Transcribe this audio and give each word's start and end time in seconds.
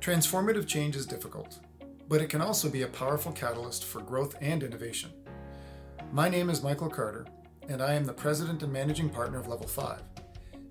Transformative 0.00 0.66
change 0.66 0.94
is 0.94 1.06
difficult, 1.06 1.58
but 2.08 2.22
it 2.22 2.30
can 2.30 2.40
also 2.40 2.70
be 2.70 2.82
a 2.82 2.88
powerful 2.88 3.32
catalyst 3.32 3.84
for 3.84 4.00
growth 4.00 4.36
and 4.40 4.62
innovation. 4.62 5.10
My 6.12 6.28
name 6.28 6.50
is 6.50 6.62
Michael 6.62 6.88
Carter, 6.88 7.26
and 7.68 7.82
I 7.82 7.94
am 7.94 8.04
the 8.04 8.12
President 8.12 8.62
and 8.62 8.72
Managing 8.72 9.10
Partner 9.10 9.40
of 9.40 9.48
Level 9.48 9.66
5, 9.66 10.00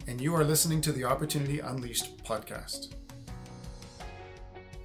and 0.07 0.21
you 0.21 0.33
are 0.33 0.45
listening 0.45 0.79
to 0.81 0.93
the 0.93 1.03
Opportunity 1.03 1.59
Unleashed 1.59 2.23
podcast. 2.23 2.93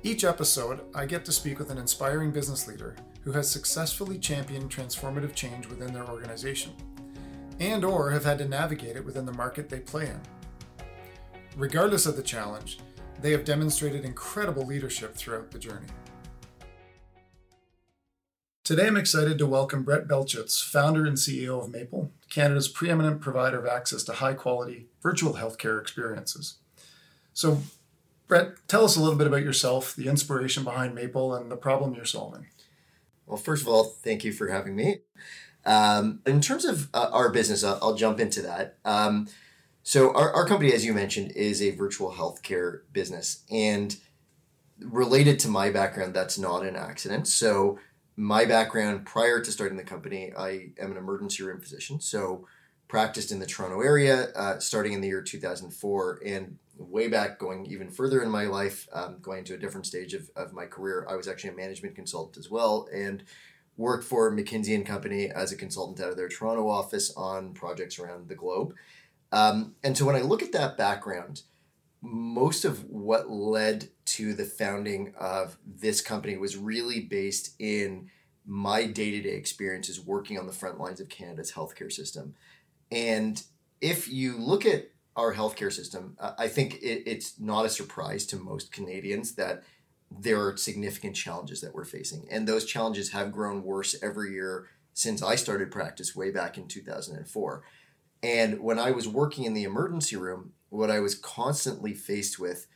Each 0.02 0.24
episode, 0.24 0.80
I 0.92 1.06
get 1.06 1.24
to 1.26 1.32
speak 1.32 1.60
with 1.60 1.70
an 1.70 1.78
inspiring 1.78 2.32
business 2.32 2.66
leader 2.66 2.96
who 3.22 3.30
has 3.32 3.48
successfully 3.48 4.18
championed 4.18 4.70
transformative 4.70 5.36
change 5.36 5.68
within 5.68 5.94
their 5.94 6.08
organization 6.08 6.72
and 7.60 7.84
or 7.84 8.10
have 8.10 8.24
had 8.24 8.38
to 8.38 8.48
navigate 8.48 8.96
it 8.96 9.04
within 9.04 9.24
the 9.24 9.32
market 9.32 9.68
they 9.68 9.78
play 9.78 10.06
in. 10.06 10.20
Regardless 11.56 12.06
of 12.06 12.16
the 12.16 12.22
challenge, 12.22 12.78
they 13.22 13.30
have 13.30 13.44
demonstrated 13.44 14.04
incredible 14.04 14.66
leadership 14.66 15.14
throughout 15.14 15.52
the 15.52 15.58
journey. 15.58 15.86
Today 18.64 18.88
I'm 18.88 18.96
excited 18.96 19.38
to 19.38 19.46
welcome 19.46 19.84
Brett 19.84 20.08
Belchetz, 20.08 20.62
founder 20.62 21.06
and 21.06 21.16
CEO 21.16 21.62
of 21.62 21.70
Maple, 21.70 22.12
Canada's 22.30 22.68
preeminent 22.68 23.20
provider 23.20 23.58
of 23.58 23.66
access 23.66 24.02
to 24.04 24.12
high 24.14 24.34
quality 24.34 24.86
virtual 25.02 25.34
healthcare 25.34 25.80
experiences. 25.80 26.58
So, 27.32 27.58
Brett, 28.28 28.54
tell 28.68 28.84
us 28.84 28.96
a 28.96 29.00
little 29.00 29.18
bit 29.18 29.26
about 29.26 29.42
yourself, 29.42 29.94
the 29.94 30.08
inspiration 30.08 30.64
behind 30.64 30.94
Maple, 30.94 31.34
and 31.34 31.50
the 31.50 31.56
problem 31.56 31.94
you're 31.94 32.04
solving. 32.04 32.46
Well, 33.26 33.36
first 33.36 33.62
of 33.62 33.68
all, 33.68 33.84
thank 33.84 34.24
you 34.24 34.32
for 34.32 34.48
having 34.48 34.76
me. 34.76 34.98
Um, 35.64 36.20
in 36.26 36.40
terms 36.40 36.64
of 36.64 36.88
uh, 36.92 37.08
our 37.12 37.30
business, 37.30 37.62
I'll, 37.62 37.78
I'll, 37.80 37.94
jump 37.94 38.18
into 38.18 38.42
that. 38.42 38.78
Um, 38.84 39.28
so, 39.82 40.12
our, 40.14 40.32
our 40.32 40.46
company, 40.46 40.72
as 40.72 40.84
you 40.84 40.92
mentioned, 40.92 41.32
is 41.32 41.60
a 41.60 41.70
virtual 41.72 42.12
healthcare 42.12 42.82
business. 42.92 43.44
And 43.50 43.96
related 44.78 45.38
to 45.40 45.48
my 45.48 45.70
background, 45.70 46.14
that's 46.14 46.38
not 46.38 46.64
an 46.64 46.76
accident. 46.76 47.26
So, 47.28 47.78
my 48.16 48.44
background 48.44 49.06
prior 49.06 49.40
to 49.40 49.50
starting 49.50 49.76
the 49.76 49.84
company, 49.84 50.32
I 50.36 50.70
am 50.78 50.92
an 50.92 50.96
emergency 50.96 51.42
room 51.42 51.60
physician. 51.60 52.00
So, 52.00 52.46
practiced 52.86 53.32
in 53.32 53.38
the 53.38 53.46
Toronto 53.46 53.80
area 53.80 54.28
uh, 54.36 54.58
starting 54.58 54.92
in 54.92 55.00
the 55.00 55.08
year 55.08 55.22
2004. 55.22 56.20
And 56.24 56.58
way 56.76 57.08
back, 57.08 57.38
going 57.38 57.66
even 57.66 57.90
further 57.90 58.22
in 58.22 58.30
my 58.30 58.44
life, 58.44 58.86
um, 58.92 59.16
going 59.20 59.44
to 59.44 59.54
a 59.54 59.58
different 59.58 59.86
stage 59.86 60.14
of, 60.14 60.30
of 60.36 60.52
my 60.52 60.66
career, 60.66 61.06
I 61.08 61.16
was 61.16 61.26
actually 61.26 61.50
a 61.50 61.56
management 61.56 61.94
consultant 61.94 62.36
as 62.36 62.50
well. 62.50 62.88
And 62.92 63.24
worked 63.76 64.04
for 64.04 64.30
McKinsey 64.30 64.74
and 64.74 64.86
Company 64.86 65.30
as 65.30 65.52
a 65.52 65.56
consultant 65.56 66.00
out 66.00 66.10
of 66.10 66.16
their 66.16 66.28
Toronto 66.28 66.68
office 66.68 67.12
on 67.16 67.54
projects 67.54 67.98
around 67.98 68.28
the 68.28 68.34
globe. 68.34 68.74
Um, 69.32 69.74
and 69.82 69.96
so 69.96 70.04
when 70.04 70.16
I 70.16 70.20
look 70.20 70.42
at 70.42 70.52
that 70.52 70.76
background, 70.76 71.42
most 72.02 72.64
of 72.64 72.84
what 72.90 73.30
led 73.30 73.88
to 74.04 74.34
the 74.34 74.44
founding 74.44 75.14
of 75.18 75.56
this 75.64 76.00
company 76.00 76.36
was 76.36 76.56
really 76.56 77.00
based 77.00 77.54
in 77.58 78.10
my 78.44 78.86
day-to-day 78.86 79.34
experiences 79.34 80.00
working 80.00 80.38
on 80.38 80.46
the 80.46 80.52
front 80.52 80.78
lines 80.78 81.00
of 81.00 81.08
Canada's 81.08 81.52
healthcare 81.52 81.92
system. 81.92 82.34
And 82.90 83.42
if 83.80 84.08
you 84.08 84.36
look 84.36 84.66
at 84.66 84.90
our 85.14 85.34
healthcare 85.34 85.72
system, 85.72 86.16
I 86.20 86.48
think 86.48 86.74
it, 86.74 87.04
it's 87.06 87.38
not 87.38 87.66
a 87.66 87.70
surprise 87.70 88.26
to 88.26 88.36
most 88.36 88.72
Canadians 88.72 89.34
that 89.36 89.62
there 90.10 90.44
are 90.44 90.56
significant 90.56 91.16
challenges 91.16 91.60
that 91.60 91.74
we're 91.74 91.84
facing. 91.84 92.26
And 92.30 92.46
those 92.46 92.64
challenges 92.64 93.12
have 93.12 93.32
grown 93.32 93.62
worse 93.62 93.94
every 94.02 94.32
year 94.32 94.68
since 94.94 95.22
I 95.22 95.36
started 95.36 95.70
practice 95.70 96.14
way 96.16 96.30
back 96.30 96.58
in 96.58 96.68
2004. 96.68 97.62
And 98.22 98.60
when 98.60 98.78
I 98.78 98.92
was 98.92 99.08
working 99.08 99.44
in 99.44 99.54
the 99.54 99.64
emergency 99.64 100.16
room, 100.16 100.52
what 100.68 100.90
I 100.90 101.00
was 101.00 101.14
constantly 101.14 101.92
faced 101.92 102.38
with 102.38 102.66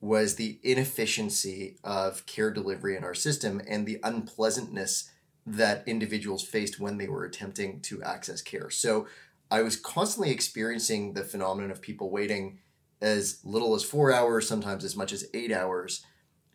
was 0.00 0.34
the 0.34 0.58
inefficiency 0.62 1.78
of 1.84 2.26
care 2.26 2.50
delivery 2.50 2.96
in 2.96 3.04
our 3.04 3.14
system 3.14 3.60
and 3.66 3.86
the 3.86 4.00
unpleasantness 4.02 5.10
that 5.46 5.86
individuals 5.86 6.42
faced 6.42 6.80
when 6.80 6.98
they 6.98 7.08
were 7.08 7.24
attempting 7.24 7.80
to 7.80 8.02
access 8.02 8.40
care. 8.40 8.70
So 8.70 9.06
I 9.50 9.62
was 9.62 9.76
constantly 9.76 10.30
experiencing 10.30 11.12
the 11.12 11.24
phenomenon 11.24 11.70
of 11.70 11.82
people 11.82 12.10
waiting 12.10 12.58
as 13.00 13.40
little 13.44 13.74
as 13.74 13.84
four 13.84 14.12
hours, 14.12 14.48
sometimes 14.48 14.84
as 14.84 14.96
much 14.96 15.12
as 15.12 15.26
eight 15.34 15.52
hours 15.52 16.04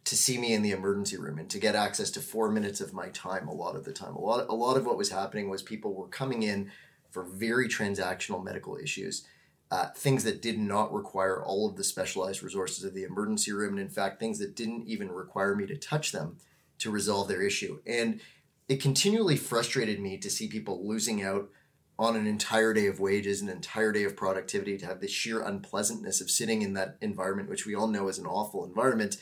to 0.05 0.15
see 0.15 0.37
me 0.37 0.53
in 0.53 0.63
the 0.63 0.71
emergency 0.71 1.17
room 1.17 1.37
and 1.37 1.49
to 1.49 1.59
get 1.59 1.75
access 1.75 2.09
to 2.11 2.19
four 2.19 2.49
minutes 2.49 2.81
of 2.81 2.93
my 2.93 3.09
time 3.09 3.47
a 3.47 3.53
lot 3.53 3.75
of 3.75 3.85
the 3.85 3.93
time. 3.93 4.15
A 4.15 4.19
lot, 4.19 4.47
a 4.49 4.55
lot 4.55 4.77
of 4.77 4.85
what 4.85 4.97
was 4.97 5.11
happening 5.11 5.49
was 5.49 5.61
people 5.61 5.93
were 5.93 6.07
coming 6.07 6.41
in 6.43 6.71
for 7.11 7.23
very 7.23 7.67
transactional 7.67 8.43
medical 8.43 8.77
issues, 8.77 9.25
uh, 9.71 9.89
things 9.95 10.23
that 10.23 10.41
did 10.41 10.57
not 10.57 10.93
require 10.93 11.43
all 11.43 11.67
of 11.67 11.75
the 11.75 11.83
specialized 11.83 12.41
resources 12.41 12.83
of 12.83 12.93
the 12.93 13.03
emergency 13.03 13.51
room, 13.51 13.73
and 13.73 13.81
in 13.81 13.89
fact, 13.89 14.19
things 14.19 14.39
that 14.39 14.55
didn't 14.55 14.87
even 14.87 15.11
require 15.11 15.55
me 15.55 15.65
to 15.67 15.77
touch 15.77 16.11
them 16.11 16.37
to 16.79 16.89
resolve 16.89 17.27
their 17.27 17.41
issue. 17.41 17.79
And 17.85 18.19
it 18.67 18.81
continually 18.81 19.37
frustrated 19.37 19.99
me 19.99 20.17
to 20.17 20.29
see 20.29 20.47
people 20.47 20.87
losing 20.87 21.23
out 21.23 21.49
on 21.97 22.15
an 22.15 22.25
entire 22.25 22.73
day 22.73 22.87
of 22.87 22.99
wages, 22.99 23.41
an 23.41 23.49
entire 23.49 23.91
day 23.91 24.05
of 24.05 24.15
productivity, 24.15 24.77
to 24.77 24.85
have 24.85 25.01
the 25.01 25.07
sheer 25.07 25.41
unpleasantness 25.41 26.21
of 26.21 26.31
sitting 26.31 26.61
in 26.61 26.73
that 26.73 26.95
environment, 27.01 27.49
which 27.49 27.65
we 27.65 27.75
all 27.75 27.87
know 27.87 28.07
is 28.07 28.17
an 28.17 28.25
awful 28.25 28.63
environment, 28.63 29.17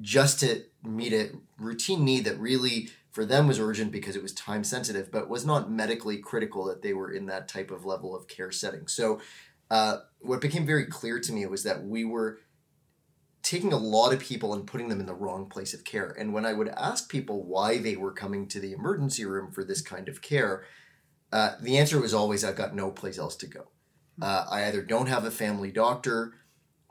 just 0.00 0.40
to 0.40 0.62
meet 0.82 1.12
a 1.12 1.30
routine 1.58 2.04
need 2.04 2.24
that 2.24 2.40
really 2.40 2.88
for 3.18 3.24
them 3.24 3.48
was 3.48 3.58
urgent 3.58 3.90
because 3.90 4.14
it 4.14 4.22
was 4.22 4.32
time 4.32 4.62
sensitive, 4.62 5.10
but 5.10 5.28
was 5.28 5.44
not 5.44 5.68
medically 5.68 6.18
critical 6.18 6.64
that 6.66 6.82
they 6.82 6.92
were 6.92 7.10
in 7.10 7.26
that 7.26 7.48
type 7.48 7.72
of 7.72 7.84
level 7.84 8.14
of 8.14 8.28
care 8.28 8.52
setting. 8.52 8.86
So, 8.86 9.20
uh, 9.72 9.96
what 10.20 10.40
became 10.40 10.64
very 10.64 10.86
clear 10.86 11.18
to 11.18 11.32
me 11.32 11.44
was 11.46 11.64
that 11.64 11.84
we 11.84 12.04
were 12.04 12.38
taking 13.42 13.72
a 13.72 13.76
lot 13.76 14.12
of 14.12 14.20
people 14.20 14.54
and 14.54 14.68
putting 14.68 14.88
them 14.88 15.00
in 15.00 15.06
the 15.06 15.16
wrong 15.16 15.48
place 15.48 15.74
of 15.74 15.82
care. 15.82 16.14
And 16.16 16.32
when 16.32 16.46
I 16.46 16.52
would 16.52 16.68
ask 16.68 17.10
people 17.10 17.42
why 17.42 17.78
they 17.78 17.96
were 17.96 18.12
coming 18.12 18.46
to 18.46 18.60
the 18.60 18.70
emergency 18.70 19.24
room 19.24 19.50
for 19.50 19.64
this 19.64 19.82
kind 19.82 20.08
of 20.08 20.22
care, 20.22 20.62
uh, 21.32 21.56
the 21.60 21.76
answer 21.76 22.00
was 22.00 22.14
always, 22.14 22.44
I've 22.44 22.54
got 22.54 22.72
no 22.72 22.92
place 22.92 23.18
else 23.18 23.34
to 23.38 23.48
go. 23.48 23.66
Uh, 24.22 24.46
I 24.48 24.64
either 24.66 24.80
don't 24.80 25.08
have 25.08 25.24
a 25.24 25.32
family 25.32 25.72
doctor 25.72 26.34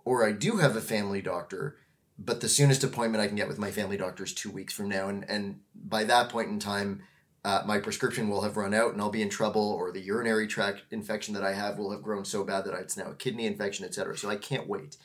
or 0.04 0.26
I 0.28 0.34
do 0.34 0.58
have 0.58 0.76
a 0.76 0.82
family 0.82 1.22
doctor 1.22 1.78
but 2.20 2.42
the 2.42 2.50
soonest 2.50 2.84
appointment 2.84 3.24
I 3.24 3.28
can 3.28 3.36
get 3.36 3.48
with 3.48 3.60
my 3.60 3.72
family 3.72 3.98
doctor 3.98 4.24
is 4.24 4.34
two 4.34 4.50
weeks 4.50 4.74
from 4.74 4.90
now, 4.90 5.08
and 5.10 5.30
and 5.30 5.60
by 5.88 6.04
that 6.06 6.30
point 6.30 6.50
in 6.50 6.60
time, 6.60 7.04
uh, 7.44 7.64
my 7.66 7.80
prescription 7.80 8.28
will 8.28 8.42
have 8.42 8.58
run 8.58 8.74
out, 8.74 8.92
and 8.92 9.02
I'll 9.02 9.10
be 9.10 9.22
in 9.22 9.30
trouble, 9.30 9.72
or 9.72 9.92
the 9.92 10.02
urinary 10.02 10.48
tract 10.48 10.82
infection 10.92 11.34
that 11.34 11.44
I 11.44 11.54
have 11.54 11.78
will 11.78 11.92
have 11.92 12.04
grown 12.04 12.26
so 12.26 12.44
bad 12.44 12.66
that 12.66 12.74
it's 12.74 12.98
now 12.98 13.12
a 13.12 13.16
kidney 13.16 13.46
infection, 13.46 13.86
etc. 13.86 14.18
So 14.18 14.30
I 14.30 14.36
can't 14.36 14.68
wait. 14.68 14.98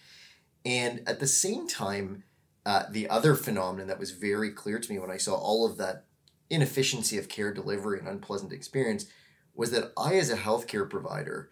And 0.65 1.03
at 1.07 1.21
the 1.21 1.27
same 1.27 1.69
time, 1.69 2.25
uh, 2.65 2.85
the 2.91 3.09
other 3.09 3.35
phenomenon 3.35 3.89
that 3.89 3.99
was 3.99 4.13
very 4.13 4.51
clear 4.51 4.79
to 4.79 4.93
me 4.93 4.99
when 4.99 5.11
I 5.11 5.17
saw 5.17 5.35
all 5.35 5.67
of 5.67 5.79
that 5.79 6.05
inefficiency 6.51 7.19
of 7.19 7.29
care 7.29 7.53
delivery 7.53 7.99
and 7.99 8.09
unpleasant 8.09 8.53
experience 8.53 9.07
was 9.55 9.71
that 9.71 9.93
I, 9.97 10.15
as 10.15 10.31
a 10.31 10.37
healthcare 10.37 10.89
provider, 10.89 11.51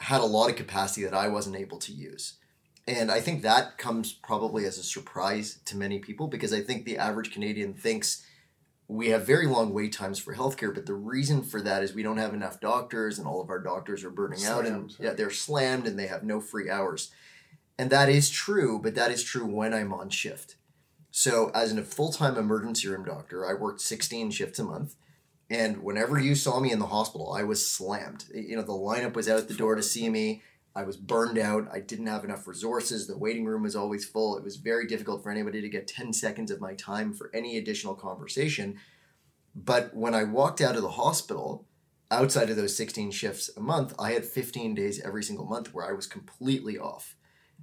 had 0.00 0.20
a 0.20 0.26
lot 0.26 0.50
of 0.50 0.56
capacity 0.56 1.04
that 1.04 1.14
I 1.14 1.28
wasn't 1.28 1.56
able 1.56 1.78
to 1.78 1.92
use. 1.92 2.34
And 2.86 3.10
I 3.10 3.20
think 3.20 3.42
that 3.42 3.78
comes 3.78 4.12
probably 4.12 4.64
as 4.64 4.78
a 4.78 4.82
surprise 4.82 5.60
to 5.66 5.76
many 5.76 5.98
people 5.98 6.26
because 6.26 6.52
I 6.52 6.60
think 6.60 6.84
the 6.84 6.98
average 6.98 7.32
Canadian 7.32 7.74
thinks 7.74 8.24
we 8.90 9.10
have 9.10 9.24
very 9.24 9.46
long 9.46 9.72
wait 9.72 9.92
times 9.92 10.18
for 10.18 10.34
healthcare, 10.34 10.74
but 10.74 10.84
the 10.84 10.94
reason 10.94 11.44
for 11.44 11.60
that 11.62 11.84
is 11.84 11.94
we 11.94 12.02
don't 12.02 12.16
have 12.16 12.34
enough 12.34 12.58
doctors 12.58 13.18
and 13.18 13.26
all 13.28 13.40
of 13.40 13.48
our 13.48 13.60
doctors 13.60 14.02
are 14.02 14.10
burning 14.10 14.40
slammed, 14.40 14.66
out 14.66 14.72
and 14.72 14.96
yeah, 14.98 15.12
they're 15.12 15.30
slammed 15.30 15.86
and 15.86 15.96
they 15.96 16.08
have 16.08 16.24
no 16.24 16.40
free 16.40 16.68
hours. 16.68 17.12
And 17.78 17.88
that 17.90 18.08
is 18.08 18.28
true, 18.28 18.80
but 18.82 18.96
that 18.96 19.12
is 19.12 19.22
true 19.22 19.46
when 19.46 19.72
I'm 19.72 19.92
on 19.92 20.10
shift. 20.10 20.56
So 21.12 21.52
as 21.54 21.72
a 21.72 21.82
full-time 21.82 22.36
emergency 22.36 22.88
room 22.88 23.04
doctor, 23.04 23.48
I 23.48 23.54
worked 23.54 23.80
16 23.80 24.32
shifts 24.32 24.58
a 24.58 24.64
month. 24.64 24.96
And 25.48 25.84
whenever 25.84 26.18
you 26.18 26.34
saw 26.34 26.58
me 26.58 26.72
in 26.72 26.80
the 26.80 26.86
hospital, 26.86 27.32
I 27.32 27.44
was 27.44 27.64
slammed. 27.64 28.24
You 28.34 28.56
know, 28.56 28.62
the 28.62 28.72
lineup 28.72 29.14
was 29.14 29.28
out 29.28 29.46
the 29.46 29.54
door 29.54 29.76
to 29.76 29.82
see 29.84 30.08
me. 30.08 30.42
I 30.74 30.84
was 30.84 30.96
burned 30.96 31.38
out. 31.38 31.68
I 31.72 31.80
didn't 31.80 32.06
have 32.06 32.24
enough 32.24 32.46
resources. 32.46 33.06
The 33.06 33.18
waiting 33.18 33.44
room 33.44 33.62
was 33.62 33.74
always 33.74 34.04
full. 34.04 34.36
It 34.36 34.44
was 34.44 34.56
very 34.56 34.86
difficult 34.86 35.22
for 35.22 35.30
anybody 35.30 35.60
to 35.60 35.68
get 35.68 35.88
10 35.88 36.12
seconds 36.12 36.50
of 36.50 36.60
my 36.60 36.74
time 36.74 37.12
for 37.12 37.30
any 37.34 37.58
additional 37.58 37.94
conversation. 37.94 38.78
But 39.54 39.94
when 39.94 40.14
I 40.14 40.24
walked 40.24 40.60
out 40.60 40.76
of 40.76 40.82
the 40.82 40.90
hospital, 40.90 41.66
outside 42.10 42.50
of 42.50 42.56
those 42.56 42.76
16 42.76 43.10
shifts 43.10 43.50
a 43.56 43.60
month, 43.60 43.94
I 43.98 44.12
had 44.12 44.24
15 44.24 44.74
days 44.74 45.00
every 45.00 45.24
single 45.24 45.46
month 45.46 45.74
where 45.74 45.88
I 45.88 45.92
was 45.92 46.06
completely 46.06 46.78
off. 46.78 47.16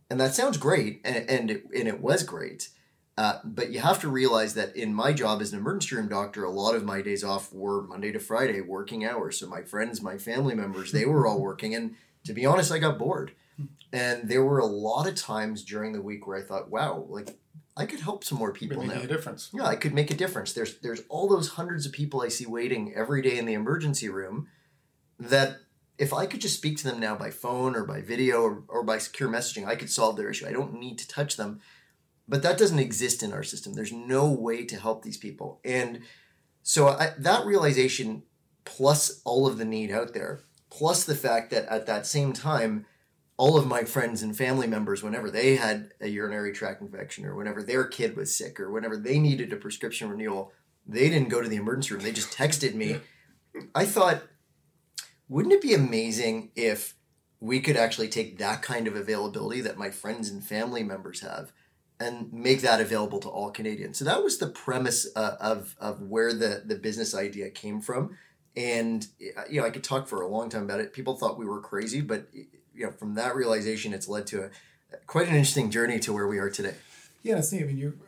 And 0.10 0.20
that 0.20 0.36
sounds 0.36 0.58
great, 0.58 1.02
and, 1.04 1.30
and, 1.30 1.52
it, 1.52 1.64
and 1.76 1.88
it 1.88 2.02
was 2.02 2.24
great. 2.24 2.70
Uh, 3.18 3.40
but 3.44 3.72
you 3.72 3.80
have 3.80 4.00
to 4.00 4.10
realize 4.10 4.54
that 4.54 4.76
in 4.76 4.94
my 4.94 5.12
job 5.12 5.42
as 5.42 5.52
an 5.52 5.60
emergency 5.60 5.96
room 5.96 6.08
doctor, 6.08 6.44
a 6.44 6.52
lot 6.52 6.76
of 6.76 6.86
my 6.86 7.02
days 7.02 7.24
off 7.24 7.52
were 7.52 7.82
Monday 7.82 8.12
to 8.12 8.20
Friday, 8.20 8.62
working 8.62 9.06
hours. 9.06 9.40
So 9.40 9.48
my 9.48 9.64
friends, 9.64 10.02
my 10.02 10.18
family 10.18 10.54
members, 10.54 10.92
they 10.92 11.06
were 11.06 11.26
all 11.26 11.42
working. 11.42 11.74
And 11.74 11.96
to 12.26 12.34
be 12.34 12.46
honest, 12.46 12.72
I 12.72 12.80
got 12.80 12.98
bored. 13.00 13.32
And 13.94 14.28
there 14.30 14.44
were 14.44 14.60
a 14.60 14.66
lot 14.66 15.08
of 15.08 15.16
times 15.16 15.64
during 15.64 15.94
the 15.94 16.02
week 16.02 16.28
where 16.28 16.38
I 16.38 16.42
thought, 16.44 16.70
wow, 16.70 17.06
like 17.10 17.38
I 17.78 17.86
could 17.86 18.02
help 18.02 18.24
some 18.24 18.38
more 18.38 18.52
people 18.52 18.84
now. 18.84 19.02
a 19.02 19.08
difference. 19.08 19.50
Yeah, 19.54 19.66
I 19.66 19.76
could 19.76 19.94
make 19.94 20.12
a 20.12 20.16
difference. 20.16 20.52
There's 20.54 20.78
there's 20.80 21.04
all 21.10 21.28
those 21.30 21.50
hundreds 21.50 21.86
of 21.86 21.94
people 21.94 22.22
I 22.22 22.28
see 22.28 22.46
waiting 22.46 22.94
every 22.96 23.22
day 23.22 23.38
in 23.38 23.46
the 23.46 23.54
emergency 23.54 24.10
room 24.10 24.48
that 25.20 25.58
if 25.98 26.14
I 26.14 26.26
could 26.26 26.42
just 26.42 26.58
speak 26.58 26.78
to 26.78 26.84
them 26.84 27.00
now 27.00 27.16
by 27.16 27.32
phone 27.32 27.76
or 27.76 27.84
by 27.86 28.02
video 28.02 28.42
or, 28.42 28.64
or 28.68 28.84
by 28.84 28.98
secure 29.00 29.30
messaging, 29.30 29.66
I 29.66 29.76
could 29.76 29.90
solve 29.90 30.18
their 30.18 30.30
issue. 30.30 30.48
I 30.48 30.52
don't 30.52 30.80
need 30.80 30.98
to 31.00 31.08
touch 31.08 31.38
them. 31.38 31.60
but 32.28 32.44
that 32.44 32.58
doesn't 32.58 32.80
exist 32.80 33.24
in 33.24 33.32
our 33.34 33.44
system. 33.44 33.74
There's 33.74 33.94
no 33.94 34.30
way 34.30 34.66
to 34.66 34.76
help 34.76 35.04
these 35.04 35.18
people. 35.18 35.60
And 35.64 36.02
so 36.62 36.90
I, 36.90 37.14
that 37.18 37.46
realization, 37.46 38.24
plus 38.66 39.22
all 39.24 39.48
of 39.48 39.58
the 39.58 39.66
need 39.66 39.92
out 39.92 40.14
there, 40.14 40.42
plus 40.70 41.04
the 41.04 41.16
fact 41.16 41.52
that 41.52 41.66
at 41.66 41.86
that 41.86 42.06
same 42.06 42.34
time, 42.34 42.86
all 43.38 43.58
of 43.58 43.68
my 43.68 43.84
friends 43.84 44.24
and 44.24 44.36
family 44.36 44.68
members, 44.68 45.04
whenever 45.04 45.30
they 45.30 45.56
had 45.56 45.92
a 46.02 46.08
urinary 46.08 46.52
tract 46.52 46.82
infection 46.82 47.26
or 47.26 47.36
whenever 47.36 47.62
their 47.62 47.86
kid 47.86 48.16
was 48.16 48.36
sick 48.36 48.60
or 48.60 48.72
whenever 48.72 48.98
they 48.98 49.20
needed 49.20 49.54
a 49.54 49.58
prescription 49.58 50.10
renewal, 50.10 50.52
they 50.88 51.10
didn't 51.10 51.30
go 51.30 51.42
to 51.42 51.50
the 51.50 51.56
emergency 51.56 51.94
room. 51.94 52.04
They 52.04 52.12
just 52.12 52.36
texted 52.36 52.74
me. 52.74 53.00
I 53.76 53.86
thought, 53.86 54.24
wouldn't 55.30 55.54
it 55.54 55.62
be 55.62 55.74
amazing 55.74 56.52
if 56.56 56.96
we 57.40 57.60
could 57.60 57.78
actually 57.78 58.08
take 58.08 58.40
that 58.40 58.62
kind 58.62 58.88
of 58.88 58.96
availability 58.96 59.62
that 59.62 59.78
my 59.78 59.92
friends 59.92 60.30
and 60.30 60.44
family 60.44 60.84
members 60.84 61.22
have 61.22 61.52
and 62.00 62.32
make 62.32 62.62
that 62.62 62.82
available 62.82 63.20
to 63.20 63.30
all 63.30 63.52
Canadians. 63.52 63.98
So 63.98 64.06
that 64.06 64.24
was 64.24 64.38
the 64.38 64.48
premise 64.48 65.08
uh, 65.16 65.36
of 65.40 65.76
of 65.80 66.02
where 66.02 66.34
the 66.34 66.64
the 66.66 66.76
business 66.76 67.16
idea 67.16 67.50
came 67.50 67.82
from. 67.82 68.18
And 68.58 69.08
uh, 69.38 69.44
you 69.50 69.62
know, 69.62 69.68
I 69.68 69.70
could 69.70 69.84
talk 69.84 70.08
for 70.08 70.22
a 70.22 70.28
long 70.28 70.50
time 70.50 70.64
about 70.64 70.80
it. 70.80 70.92
People 70.92 71.16
thought 71.16 71.38
we 71.38 71.46
were 71.46 71.62
crazy, 71.62 72.02
but 72.02 72.28
you 72.34 72.86
know, 72.86 72.92
from 72.92 73.14
that 73.14 73.36
realization, 73.36 73.94
it's 73.94 74.08
led 74.08 74.26
to 74.28 74.46
a 74.46 74.50
quite 75.06 75.28
an 75.28 75.36
interesting 75.36 75.70
journey 75.70 76.00
to 76.00 76.12
where 76.12 76.28
we 76.28 76.40
are 76.40 76.50
today. 76.50 76.76
Yeah, 77.22 77.38
it's 77.38 77.52
neat. 77.52 77.62
I 77.62 77.66
mean, 77.66 77.78
you 77.78 78.00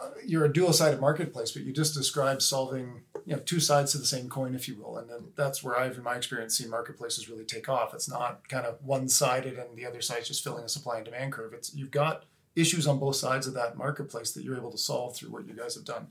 uh, 0.00 0.10
you're 0.24 0.44
a 0.44 0.52
dual-sided 0.52 1.00
marketplace, 1.00 1.50
but 1.50 1.62
you 1.62 1.72
just 1.72 1.94
described 1.94 2.42
solving 2.42 3.02
you 3.26 3.34
know 3.34 3.42
two 3.42 3.58
sides 3.58 3.90
to 3.92 3.98
the 3.98 4.06
same 4.06 4.28
coin, 4.28 4.54
if 4.54 4.68
you 4.68 4.76
will, 4.76 4.98
and 4.98 5.10
that's 5.34 5.64
where 5.64 5.76
I've, 5.76 5.96
in 5.96 6.04
my 6.04 6.14
experience, 6.14 6.56
seen 6.56 6.70
marketplaces 6.70 7.28
really 7.28 7.44
take 7.44 7.68
off. 7.68 7.92
It's 7.92 8.08
not 8.08 8.48
kind 8.48 8.66
of 8.66 8.78
one-sided 8.84 9.58
and 9.58 9.76
the 9.76 9.84
other 9.84 10.00
side's 10.00 10.28
just 10.28 10.44
filling 10.44 10.64
a 10.64 10.68
supply 10.68 10.96
and 10.96 11.04
demand 11.04 11.32
curve. 11.32 11.52
It's 11.52 11.74
you've 11.74 11.90
got 11.90 12.24
issues 12.54 12.86
on 12.86 13.00
both 13.00 13.16
sides 13.16 13.48
of 13.48 13.54
that 13.54 13.76
marketplace 13.76 14.32
that 14.32 14.44
you're 14.44 14.56
able 14.56 14.70
to 14.70 14.78
solve 14.78 15.16
through 15.16 15.30
what 15.30 15.46
you 15.46 15.54
guys 15.54 15.74
have 15.74 15.84
done. 15.84 16.08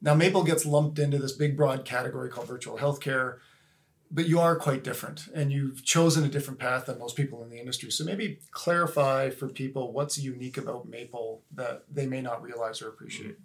Now, 0.00 0.14
Maple 0.14 0.44
gets 0.44 0.64
lumped 0.64 0.98
into 0.98 1.18
this 1.18 1.32
big, 1.32 1.56
broad 1.56 1.84
category 1.84 2.30
called 2.30 2.46
virtual 2.46 2.78
healthcare, 2.78 3.38
but 4.10 4.26
you 4.26 4.40
are 4.40 4.56
quite 4.56 4.84
different 4.84 5.28
and 5.34 5.52
you've 5.52 5.84
chosen 5.84 6.24
a 6.24 6.28
different 6.28 6.58
path 6.58 6.86
than 6.86 6.98
most 6.98 7.16
people 7.16 7.42
in 7.42 7.50
the 7.50 7.58
industry. 7.58 7.90
So, 7.90 8.04
maybe 8.04 8.38
clarify 8.52 9.30
for 9.30 9.48
people 9.48 9.92
what's 9.92 10.18
unique 10.18 10.56
about 10.56 10.88
Maple 10.88 11.42
that 11.54 11.84
they 11.90 12.06
may 12.06 12.20
not 12.20 12.42
realize 12.42 12.80
or 12.80 12.88
appreciate. 12.88 13.36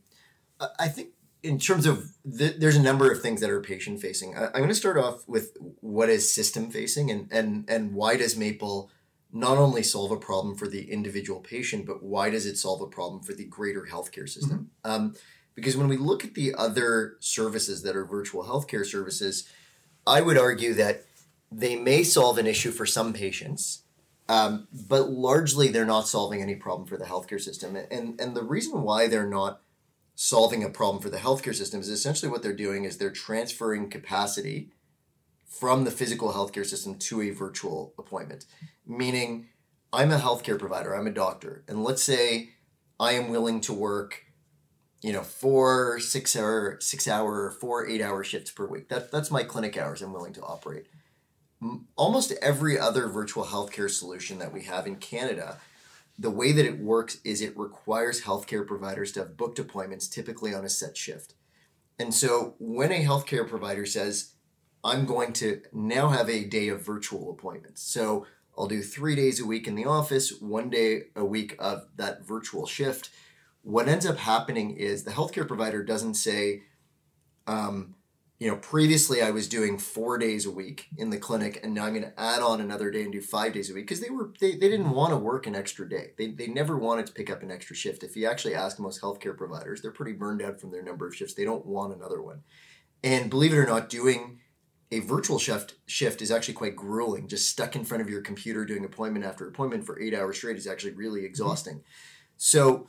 I 0.79 0.87
think 0.87 1.09
in 1.43 1.59
terms 1.59 1.85
of 1.85 2.13
the, 2.23 2.55
there's 2.57 2.77
a 2.77 2.81
number 2.81 3.11
of 3.11 3.21
things 3.21 3.41
that 3.41 3.49
are 3.49 3.61
patient 3.61 4.01
facing. 4.01 4.35
I, 4.35 4.45
am 4.45 4.51
going 4.53 4.69
to 4.69 4.75
start 4.75 4.97
off 4.97 5.27
with 5.27 5.57
what 5.81 6.09
is 6.09 6.33
system 6.33 6.71
facing 6.71 7.11
and, 7.11 7.27
and, 7.31 7.69
and 7.69 7.93
why 7.93 8.15
does 8.15 8.37
Maple 8.37 8.89
not 9.33 9.57
only 9.57 9.83
solve 9.83 10.11
a 10.11 10.17
problem 10.17 10.55
for 10.55 10.67
the 10.67 10.89
individual 10.91 11.41
patient, 11.41 11.85
but 11.85 12.01
why 12.01 12.29
does 12.29 12.45
it 12.45 12.57
solve 12.57 12.81
a 12.81 12.87
problem 12.87 13.21
for 13.21 13.33
the 13.33 13.45
greater 13.45 13.87
healthcare 13.91 14.29
system? 14.29 14.69
Mm-hmm. 14.85 14.91
Um, 14.91 15.15
because 15.55 15.77
when 15.77 15.87
we 15.87 15.97
look 15.97 16.23
at 16.23 16.33
the 16.33 16.53
other 16.55 17.17
services 17.19 17.83
that 17.83 17.95
are 17.95 18.05
virtual 18.05 18.43
healthcare 18.43 18.85
services, 18.85 19.47
I 20.05 20.21
would 20.21 20.37
argue 20.37 20.73
that 20.73 21.05
they 21.51 21.75
may 21.75 22.03
solve 22.03 22.37
an 22.37 22.47
issue 22.47 22.71
for 22.71 22.85
some 22.85 23.13
patients, 23.13 23.83
um, 24.27 24.67
but 24.71 25.09
largely 25.09 25.67
they're 25.67 25.85
not 25.85 26.07
solving 26.07 26.41
any 26.41 26.55
problem 26.55 26.87
for 26.87 26.97
the 26.97 27.05
healthcare 27.05 27.41
system. 27.41 27.75
And, 27.75 28.19
and 28.19 28.35
the 28.35 28.43
reason 28.43 28.81
why 28.81 29.07
they're 29.07 29.27
not 29.27 29.61
solving 30.15 30.63
a 30.63 30.69
problem 30.69 31.01
for 31.01 31.09
the 31.09 31.17
healthcare 31.17 31.55
system 31.55 31.79
is 31.79 31.89
essentially 31.89 32.31
what 32.31 32.43
they're 32.43 32.53
doing 32.53 32.83
is 32.83 32.97
they're 32.97 33.11
transferring 33.11 33.89
capacity 33.89 34.71
from 35.47 35.83
the 35.83 35.91
physical 35.91 36.33
healthcare 36.33 36.65
system 36.65 36.95
to 36.95 37.21
a 37.21 37.29
virtual 37.29 37.93
appointment. 37.97 38.45
Meaning, 38.85 39.47
I'm 39.91 40.11
a 40.11 40.17
healthcare 40.17 40.57
provider, 40.57 40.95
I'm 40.95 41.07
a 41.07 41.11
doctor, 41.11 41.63
and 41.67 41.83
let's 41.83 42.03
say 42.03 42.49
I 42.99 43.13
am 43.13 43.29
willing 43.29 43.61
to 43.61 43.73
work, 43.73 44.22
you 45.03 45.11
know, 45.11 45.21
four 45.21 45.99
six 45.99 46.35
hour, 46.35 46.77
six 46.79 47.07
hour, 47.07 47.51
four 47.51 47.85
eight 47.85 48.01
hour 48.01 48.23
shifts 48.23 48.49
per 48.49 48.65
week. 48.65 48.89
That 48.89 49.11
that's 49.11 49.29
my 49.29 49.43
clinic 49.43 49.77
hours 49.77 50.01
I'm 50.01 50.13
willing 50.13 50.33
to 50.33 50.41
operate. 50.41 50.87
Almost 51.95 52.33
every 52.41 52.79
other 52.79 53.07
virtual 53.07 53.45
healthcare 53.45 53.89
solution 53.89 54.39
that 54.39 54.53
we 54.53 54.63
have 54.63 54.87
in 54.87 54.95
Canada, 54.95 55.59
the 56.17 56.29
way 56.29 56.51
that 56.53 56.65
it 56.65 56.79
works 56.79 57.19
is 57.23 57.41
it 57.41 57.57
requires 57.57 58.23
healthcare 58.23 58.65
providers 58.65 59.11
to 59.13 59.19
have 59.21 59.37
booked 59.37 59.59
appointments, 59.59 60.07
typically 60.07 60.53
on 60.53 60.65
a 60.65 60.69
set 60.69 60.97
shift. 60.97 61.35
And 61.99 62.13
so 62.13 62.55
when 62.59 62.91
a 62.91 63.03
healthcare 63.03 63.47
provider 63.47 63.85
says, 63.85 64.33
I'm 64.83 65.05
going 65.05 65.33
to 65.33 65.61
now 65.71 66.09
have 66.09 66.29
a 66.29 66.43
day 66.43 66.67
of 66.67 66.85
virtual 66.85 67.29
appointments. 67.29 67.81
So 67.81 68.25
I'll 68.57 68.67
do 68.67 68.81
three 68.81 69.15
days 69.15 69.39
a 69.39 69.45
week 69.45 69.67
in 69.67 69.75
the 69.75 69.85
office, 69.85 70.33
one 70.41 70.69
day 70.69 71.03
a 71.15 71.23
week 71.25 71.55
of 71.59 71.87
that 71.95 72.25
virtual 72.25 72.65
shift. 72.65 73.09
What 73.63 73.87
ends 73.87 74.05
up 74.05 74.17
happening 74.17 74.71
is 74.71 75.03
the 75.03 75.11
healthcare 75.11 75.47
provider 75.47 75.83
doesn't 75.83 76.15
say, 76.15 76.63
um, 77.47 77.95
you 78.39 78.49
know, 78.49 78.57
previously 78.57 79.21
I 79.21 79.31
was 79.31 79.47
doing 79.47 79.77
four 79.77 80.17
days 80.17 80.45
a 80.45 80.51
week 80.51 80.89
in 80.97 81.09
the 81.09 81.17
clinic, 81.17 81.61
and 81.63 81.73
now 81.73 81.85
I'm 81.85 81.93
going 81.93 82.03
to 82.03 82.19
add 82.19 82.41
on 82.41 82.59
another 82.59 82.91
day 82.91 83.03
and 83.03 83.11
do 83.11 83.21
five 83.21 83.53
days 83.53 83.69
a 83.69 83.73
week 83.73 83.87
because 83.87 84.01
they 84.01 84.09
were 84.09 84.33
they, 84.41 84.51
they 84.51 84.69
didn't 84.69 84.89
want 84.89 85.11
to 85.11 85.17
work 85.17 85.47
an 85.47 85.55
extra 85.55 85.87
day. 85.87 86.11
They, 86.17 86.27
they 86.27 86.47
never 86.47 86.77
wanted 86.77 87.05
to 87.07 87.13
pick 87.13 87.29
up 87.29 87.41
an 87.41 87.51
extra 87.51 87.75
shift. 87.75 88.03
If 88.03 88.17
you 88.17 88.27
actually 88.27 88.55
ask 88.55 88.79
most 88.79 89.01
healthcare 89.01 89.37
providers, 89.37 89.81
they're 89.81 89.91
pretty 89.91 90.11
burned 90.11 90.41
out 90.41 90.59
from 90.59 90.71
their 90.71 90.83
number 90.83 91.07
of 91.07 91.15
shifts. 91.15 91.35
They 91.35 91.45
don't 91.45 91.65
want 91.65 91.95
another 91.95 92.21
one. 92.21 92.43
And 93.01 93.29
believe 93.29 93.53
it 93.53 93.57
or 93.57 93.65
not, 93.65 93.87
doing 93.89 94.39
a 94.91 94.99
virtual 94.99 95.39
shift 95.39 95.75
shift 95.85 96.21
is 96.21 96.31
actually 96.31 96.53
quite 96.53 96.75
grueling. 96.75 97.27
Just 97.27 97.49
stuck 97.49 97.75
in 97.75 97.83
front 97.83 98.01
of 98.01 98.09
your 98.09 98.21
computer 98.21 98.65
doing 98.65 98.85
appointment 98.85 99.25
after 99.25 99.47
appointment 99.47 99.85
for 99.85 99.99
eight 99.99 100.13
hours 100.13 100.37
straight 100.37 100.57
is 100.57 100.67
actually 100.67 100.93
really 100.93 101.21
mm-hmm. 101.21 101.27
exhausting. 101.27 101.77
Mm-hmm. 101.77 102.35
So, 102.37 102.87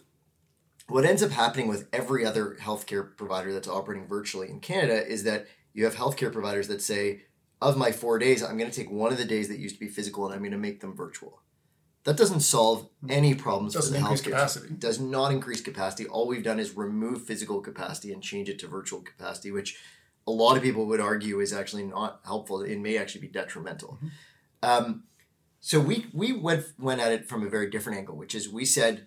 what 0.89 1.05
ends 1.05 1.23
up 1.23 1.31
happening 1.31 1.69
with 1.69 1.89
every 1.93 2.25
other 2.27 2.57
healthcare 2.61 3.17
provider 3.17 3.53
that's 3.53 3.69
operating 3.69 4.07
virtually 4.07 4.51
in 4.51 4.61
Canada 4.61 5.07
is 5.07 5.25
that 5.25 5.47
you 5.73 5.85
have 5.85 5.97
healthcare 5.97 6.33
providers 6.33 6.69
that 6.69 6.83
say, 6.83 7.23
of 7.61 7.77
my 7.77 7.91
four 7.91 8.19
days, 8.19 8.43
I'm 8.43 8.59
going 8.59 8.71
to 8.71 8.77
take 8.77 8.91
one 8.91 9.13
of 9.13 9.19
the 9.19 9.25
days 9.25 9.49
that 9.49 9.59
used 9.59 9.77
to 9.77 9.81
be 9.81 9.89
physical 9.89 10.27
and 10.27 10.35
I'm 10.35 10.41
going 10.41 10.53
to 10.53 10.59
make 10.59 10.81
them 10.81 10.95
virtual. 10.95 11.41
That 12.05 12.19
doesn't 12.19 12.41
solve 12.41 12.83
mm-hmm. 12.83 13.11
any 13.11 13.35
problems 13.35 13.73
doesn't 13.73 13.95
for 13.95 14.01
the 14.01 14.15
healthcare. 14.15 14.25
Capacity. 14.25 14.67
It 14.69 14.79
does 14.79 15.01
not 15.01 15.33
increase 15.33 15.63
capacity. 15.63 16.07
All 16.07 16.29
we've 16.29 16.45
done 16.45 16.61
is 16.61 16.77
remove 16.77 17.25
physical 17.25 17.61
capacity 17.61 18.13
and 18.13 18.23
change 18.23 18.51
it 18.51 18.59
to 18.59 18.67
virtual 18.67 19.01
capacity, 19.01 19.51
which 19.51 19.79
a 20.27 20.31
lot 20.31 20.57
of 20.57 20.63
people 20.63 20.87
would 20.87 21.01
argue 21.01 21.41
is 21.41 21.53
actually 21.53 21.85
not 21.85 22.21
helpful. 22.25 22.61
It 22.61 22.79
may 22.79 22.99
actually 22.99 23.23
be 23.23 23.29
detrimental. 23.29 23.99
Mm-hmm. 24.03 24.07
Um, 24.63 25.05
so 25.61 25.81
we 25.81 26.07
we 26.13 26.33
went 26.33 26.67
went 26.79 27.01
at 27.01 27.13
it 27.13 27.27
from 27.27 27.47
a 27.47 27.49
very 27.49 27.71
different 27.71 27.99
angle, 27.99 28.17
which 28.17 28.35
is 28.35 28.51
we 28.51 28.67
said, 28.67 29.07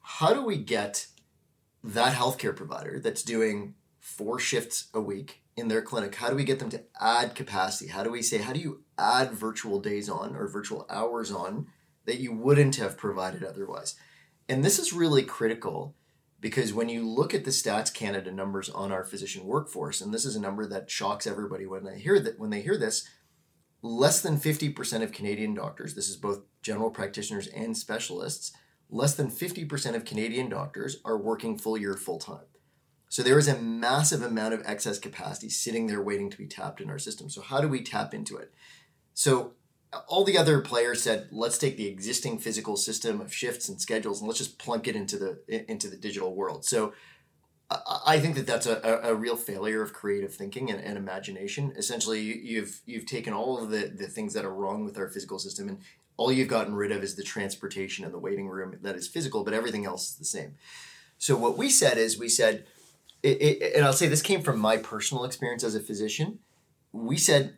how 0.00 0.32
do 0.32 0.42
we 0.42 0.56
get 0.56 1.06
that 1.82 2.14
healthcare 2.14 2.54
provider 2.54 2.98
that's 2.98 3.22
doing 3.22 3.74
four 4.00 4.38
shifts 4.38 4.88
a 4.94 5.00
week 5.00 5.42
in 5.56 5.68
their 5.68 5.82
clinic? 5.82 6.14
How 6.16 6.30
do 6.30 6.36
we 6.36 6.44
get 6.44 6.58
them 6.58 6.70
to 6.70 6.82
add 7.00 7.34
capacity? 7.34 7.90
How 7.90 8.02
do 8.02 8.10
we 8.10 8.22
say 8.22 8.38
how 8.38 8.52
do 8.52 8.60
you 8.60 8.82
add 8.98 9.32
virtual 9.32 9.80
days 9.80 10.08
on 10.08 10.36
or 10.36 10.48
virtual 10.48 10.86
hours 10.88 11.30
on 11.30 11.66
that 12.04 12.20
you 12.20 12.32
wouldn't 12.32 12.76
have 12.76 12.96
provided 12.96 13.44
otherwise? 13.44 13.94
And 14.48 14.64
this 14.64 14.78
is 14.78 14.92
really 14.92 15.22
critical 15.22 15.94
because 16.40 16.72
when 16.72 16.88
you 16.88 17.06
look 17.06 17.34
at 17.34 17.44
the 17.44 17.50
stats 17.50 17.92
canada 17.92 18.30
numbers 18.30 18.68
on 18.70 18.92
our 18.92 19.04
physician 19.04 19.44
workforce 19.44 20.00
and 20.00 20.12
this 20.12 20.24
is 20.24 20.36
a 20.36 20.40
number 20.40 20.66
that 20.66 20.90
shocks 20.90 21.26
everybody 21.26 21.66
when 21.66 21.84
they 21.84 21.98
hear 21.98 22.20
that 22.20 22.38
when 22.38 22.50
they 22.50 22.60
hear 22.60 22.76
this 22.76 23.08
less 23.82 24.20
than 24.20 24.36
50% 24.36 25.02
of 25.02 25.12
canadian 25.12 25.54
doctors 25.54 25.94
this 25.94 26.08
is 26.08 26.16
both 26.16 26.42
general 26.62 26.90
practitioners 26.90 27.48
and 27.48 27.76
specialists 27.76 28.52
less 28.90 29.14
than 29.14 29.30
50% 29.30 29.94
of 29.94 30.04
canadian 30.04 30.48
doctors 30.48 30.98
are 31.04 31.18
working 31.18 31.58
full 31.58 31.76
year 31.76 31.94
full 31.94 32.18
time 32.18 32.46
so 33.10 33.22
there 33.22 33.38
is 33.38 33.48
a 33.48 33.58
massive 33.58 34.22
amount 34.22 34.54
of 34.54 34.62
excess 34.66 34.98
capacity 34.98 35.48
sitting 35.48 35.86
there 35.86 36.02
waiting 36.02 36.30
to 36.30 36.38
be 36.38 36.46
tapped 36.46 36.80
in 36.80 36.90
our 36.90 36.98
system 36.98 37.28
so 37.28 37.40
how 37.40 37.60
do 37.60 37.68
we 37.68 37.82
tap 37.82 38.14
into 38.14 38.36
it 38.36 38.52
so 39.14 39.52
uh, 39.92 40.00
all 40.06 40.22
the 40.22 40.36
other 40.36 40.60
players 40.60 41.02
said, 41.02 41.28
let's 41.30 41.56
take 41.56 41.76
the 41.76 41.86
existing 41.86 42.38
physical 42.38 42.76
system 42.76 43.20
of 43.20 43.32
shifts 43.32 43.68
and 43.68 43.80
schedules 43.80 44.20
and 44.20 44.28
let's 44.28 44.38
just 44.38 44.58
plunk 44.58 44.86
it 44.86 44.94
into 44.94 45.16
the 45.16 45.70
into 45.70 45.88
the 45.88 45.96
digital 45.96 46.34
world. 46.34 46.64
So 46.64 46.92
I 47.70 48.18
think 48.18 48.34
that 48.36 48.46
that's 48.46 48.66
a, 48.66 49.00
a 49.02 49.14
real 49.14 49.36
failure 49.36 49.82
of 49.82 49.92
creative 49.92 50.34
thinking 50.34 50.70
and, 50.70 50.82
and 50.82 50.96
imagination. 50.96 51.74
Essentially, 51.76 52.20
you've 52.20 52.80
you've 52.86 53.04
taken 53.04 53.34
all 53.34 53.62
of 53.62 53.70
the, 53.70 53.92
the 53.94 54.06
things 54.06 54.32
that 54.34 54.44
are 54.44 54.54
wrong 54.54 54.84
with 54.84 54.96
our 54.96 55.08
physical 55.08 55.38
system 55.38 55.68
and 55.68 55.78
all 56.18 56.30
you've 56.30 56.48
gotten 56.48 56.74
rid 56.74 56.92
of 56.92 57.02
is 57.02 57.14
the 57.14 57.22
transportation 57.22 58.04
and 58.04 58.12
the 58.12 58.18
waiting 58.18 58.48
room 58.48 58.76
that 58.82 58.96
is 58.96 59.08
physical, 59.08 59.44
but 59.44 59.54
everything 59.54 59.86
else 59.86 60.10
is 60.10 60.16
the 60.16 60.24
same. 60.26 60.56
So 61.16 61.36
what 61.36 61.56
we 61.56 61.70
said 61.70 61.96
is 61.96 62.18
we 62.18 62.28
said, 62.28 62.66
it, 63.22 63.40
it, 63.40 63.74
and 63.74 63.84
I'll 63.86 63.94
say 63.94 64.06
this 64.06 64.20
came 64.20 64.42
from 64.42 64.58
my 64.58 64.76
personal 64.76 65.24
experience 65.24 65.64
as 65.64 65.74
a 65.74 65.80
physician. 65.80 66.40
We 66.92 67.16
said 67.16 67.56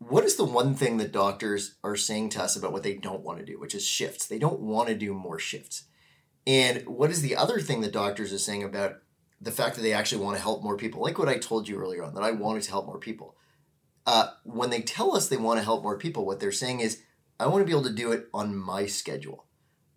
what 0.00 0.24
is 0.24 0.36
the 0.36 0.44
one 0.44 0.74
thing 0.74 0.96
that 0.96 1.12
doctors 1.12 1.74
are 1.84 1.94
saying 1.94 2.30
to 2.30 2.42
us 2.42 2.56
about 2.56 2.72
what 2.72 2.82
they 2.82 2.94
don't 2.94 3.22
want 3.22 3.38
to 3.38 3.44
do, 3.44 3.60
which 3.60 3.74
is 3.74 3.86
shifts? 3.86 4.26
They 4.26 4.38
don't 4.38 4.60
want 4.60 4.88
to 4.88 4.94
do 4.94 5.12
more 5.12 5.38
shifts. 5.38 5.84
And 6.46 6.86
what 6.86 7.10
is 7.10 7.20
the 7.20 7.36
other 7.36 7.60
thing 7.60 7.82
that 7.82 7.92
doctors 7.92 8.32
are 8.32 8.38
saying 8.38 8.64
about 8.64 8.96
the 9.42 9.52
fact 9.52 9.76
that 9.76 9.82
they 9.82 9.92
actually 9.92 10.24
want 10.24 10.38
to 10.38 10.42
help 10.42 10.62
more 10.62 10.78
people? 10.78 11.02
Like 11.02 11.18
what 11.18 11.28
I 11.28 11.36
told 11.36 11.68
you 11.68 11.76
earlier 11.76 12.02
on, 12.02 12.14
that 12.14 12.22
I 12.22 12.30
wanted 12.30 12.62
to 12.62 12.70
help 12.70 12.86
more 12.86 12.98
people. 12.98 13.36
Uh, 14.06 14.30
when 14.44 14.70
they 14.70 14.80
tell 14.80 15.14
us 15.14 15.28
they 15.28 15.36
want 15.36 15.58
to 15.58 15.64
help 15.64 15.82
more 15.82 15.98
people, 15.98 16.24
what 16.24 16.40
they're 16.40 16.50
saying 16.50 16.80
is, 16.80 17.02
I 17.40 17.46
want 17.46 17.62
to 17.62 17.64
be 17.64 17.72
able 17.72 17.88
to 17.88 17.94
do 17.94 18.12
it 18.12 18.28
on 18.34 18.54
my 18.54 18.84
schedule. 18.84 19.46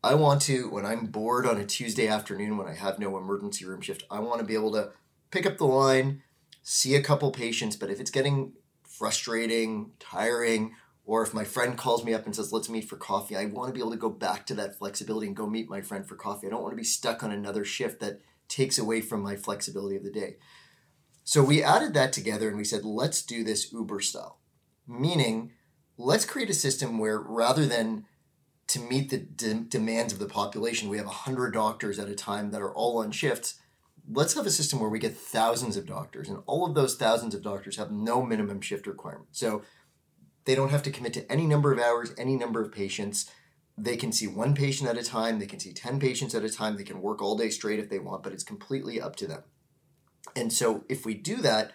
I 0.01 0.15
want 0.15 0.41
to, 0.43 0.69
when 0.69 0.85
I'm 0.85 1.07
bored 1.07 1.45
on 1.45 1.59
a 1.59 1.65
Tuesday 1.65 2.07
afternoon 2.07 2.57
when 2.57 2.67
I 2.67 2.73
have 2.73 2.99
no 2.99 3.17
emergency 3.17 3.65
room 3.65 3.81
shift, 3.81 4.05
I 4.09 4.21
want 4.21 4.39
to 4.39 4.45
be 4.45 4.53
able 4.53 4.71
to 4.71 4.91
pick 5.29 5.45
up 5.45 5.57
the 5.57 5.65
line, 5.65 6.23
see 6.61 6.95
a 6.95 7.01
couple 7.01 7.31
patients, 7.31 7.75
but 7.75 7.89
if 7.89 7.99
it's 7.99 8.11
getting 8.11 8.53
frustrating, 8.87 9.91
tiring, 9.99 10.73
or 11.03 11.21
if 11.21 11.33
my 11.33 11.43
friend 11.43 11.77
calls 11.77 12.05
me 12.05 12.13
up 12.13 12.25
and 12.25 12.33
says, 12.33 12.53
let's 12.53 12.69
meet 12.69 12.87
for 12.87 12.95
coffee, 12.95 13.35
I 13.35 13.43
want 13.43 13.67
to 13.67 13.73
be 13.73 13.81
able 13.81 13.91
to 13.91 13.97
go 13.97 14.09
back 14.09 14.45
to 14.45 14.53
that 14.53 14.77
flexibility 14.77 15.27
and 15.27 15.35
go 15.35 15.45
meet 15.45 15.69
my 15.69 15.81
friend 15.81 16.07
for 16.07 16.15
coffee. 16.15 16.47
I 16.47 16.49
don't 16.49 16.61
want 16.61 16.71
to 16.71 16.77
be 16.77 16.83
stuck 16.85 17.23
on 17.23 17.31
another 17.33 17.65
shift 17.65 17.99
that 17.99 18.21
takes 18.47 18.77
away 18.77 19.01
from 19.01 19.21
my 19.21 19.35
flexibility 19.35 19.97
of 19.97 20.03
the 20.03 20.11
day. 20.11 20.37
So 21.25 21.43
we 21.43 21.61
added 21.61 21.93
that 21.95 22.13
together 22.13 22.47
and 22.47 22.55
we 22.55 22.63
said, 22.63 22.85
let's 22.85 23.21
do 23.21 23.43
this 23.43 23.73
Uber 23.73 23.99
style, 23.99 24.39
meaning 24.87 25.51
let's 26.03 26.25
create 26.25 26.49
a 26.49 26.53
system 26.53 26.97
where 26.97 27.19
rather 27.19 27.65
than 27.65 28.05
to 28.67 28.79
meet 28.79 29.09
the 29.09 29.17
de- 29.17 29.53
demands 29.53 30.13
of 30.13 30.19
the 30.19 30.25
population, 30.25 30.89
we 30.89 30.97
have 30.97 31.05
100 31.05 31.53
doctors 31.53 31.99
at 31.99 32.09
a 32.09 32.15
time 32.15 32.51
that 32.51 32.61
are 32.61 32.73
all 32.73 32.97
on 32.99 33.11
shifts. 33.11 33.55
Let's 34.09 34.33
have 34.33 34.45
a 34.45 34.51
system 34.51 34.79
where 34.79 34.89
we 34.89 34.99
get 34.99 35.15
thousands 35.15 35.77
of 35.77 35.85
doctors, 35.85 36.27
and 36.27 36.39
all 36.45 36.65
of 36.65 36.75
those 36.75 36.95
thousands 36.95 37.33
of 37.33 37.41
doctors 37.41 37.77
have 37.77 37.91
no 37.91 38.21
minimum 38.21 38.61
shift 38.61 38.85
requirement. 38.85 39.29
So 39.31 39.63
they 40.45 40.55
don't 40.55 40.71
have 40.71 40.83
to 40.83 40.91
commit 40.91 41.13
to 41.13 41.31
any 41.31 41.45
number 41.45 41.71
of 41.71 41.79
hours, 41.79 42.13
any 42.17 42.35
number 42.35 42.61
of 42.61 42.71
patients. 42.71 43.31
They 43.77 43.95
can 43.95 44.11
see 44.11 44.27
one 44.27 44.55
patient 44.55 44.89
at 44.89 44.97
a 44.97 45.03
time, 45.03 45.39
they 45.39 45.45
can 45.45 45.59
see 45.59 45.73
10 45.73 45.99
patients 45.99 46.35
at 46.35 46.43
a 46.43 46.49
time, 46.49 46.75
they 46.75 46.83
can 46.83 47.01
work 47.01 47.21
all 47.21 47.37
day 47.37 47.49
straight 47.49 47.79
if 47.79 47.89
they 47.89 47.99
want, 47.99 48.23
but 48.23 48.33
it's 48.33 48.43
completely 48.43 49.01
up 49.01 49.15
to 49.17 49.27
them. 49.27 49.43
And 50.35 50.51
so 50.51 50.83
if 50.89 51.05
we 51.05 51.13
do 51.13 51.37
that, 51.37 51.71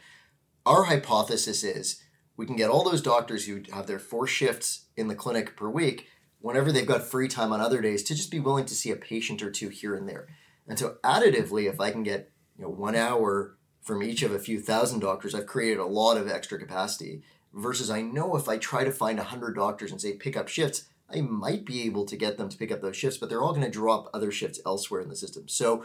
our 0.67 0.85
hypothesis 0.85 1.65
is 1.65 2.03
we 2.39 2.47
can 2.47 2.57
get 2.57 2.71
all 2.71 2.85
those 2.85 3.03
doctors 3.03 3.47
who 3.47 3.61
have 3.73 3.89
their 3.89 3.99
four 3.99 4.27
shifts 4.27 4.87
in 4.97 5.09
the 5.09 5.15
clinic 5.15 5.57
per 5.57 5.69
week 5.69 6.07
whenever 6.41 6.71
they've 6.71 6.87
got 6.87 7.03
free 7.03 7.27
time 7.27 7.53
on 7.53 7.61
other 7.61 7.83
days 7.83 8.05
to 8.05 8.15
just 8.15 8.31
be 8.31 8.39
willing 8.39 8.65
to 8.65 8.77
see 8.77 8.93
a 8.93 8.97
patient 8.97 9.43
or 9.43 9.51
two 9.51 9.69
here 9.69 9.95
and 9.95 10.09
there. 10.09 10.29
And 10.67 10.79
so 10.79 10.99
additively, 11.05 11.69
if 11.69 11.81
I 11.81 11.91
can 11.91 12.05
get 12.05 12.31
you 12.57 12.63
know 12.63 12.71
one 12.71 12.95
hour 12.95 13.59
from 13.83 14.03
each 14.03 14.23
of 14.23 14.33
a 14.33 14.39
few 14.39 14.61
thousand 14.61 15.01
doctors, 15.01 15.35
I've 15.35 15.47
created 15.47 15.79
a 15.79 15.87
lot 15.87 16.17
of 16.17 16.29
extra 16.29 16.59
capacity. 16.59 17.23
Versus 17.53 17.91
I 17.91 18.03
know 18.03 18.37
if 18.37 18.49
I 18.49 18.59
try 18.59 18.85
to 18.85 18.93
find 18.93 19.19
100 19.19 19.57
doctors 19.57 19.91
and 19.91 20.01
say 20.01 20.13
pick 20.13 20.37
up 20.37 20.49
shifts, 20.49 20.85
I 21.13 21.23
might 21.23 21.65
be 21.65 21.83
able 21.83 22.05
to 22.05 22.17
get 22.17 22.37
them 22.37 22.51
to 22.51 22.59
pick 22.59 22.71
up 22.71 22.83
those 22.83 22.97
shifts, 22.97 23.17
but 23.17 23.31
they're 23.31 23.43
all 23.43 23.55
going 23.55 23.65
to 23.65 23.71
drop 23.71 24.11
other 24.13 24.31
shifts 24.31 24.61
elsewhere 24.67 25.01
in 25.01 25.09
the 25.09 25.17
system. 25.17 25.49
So 25.49 25.83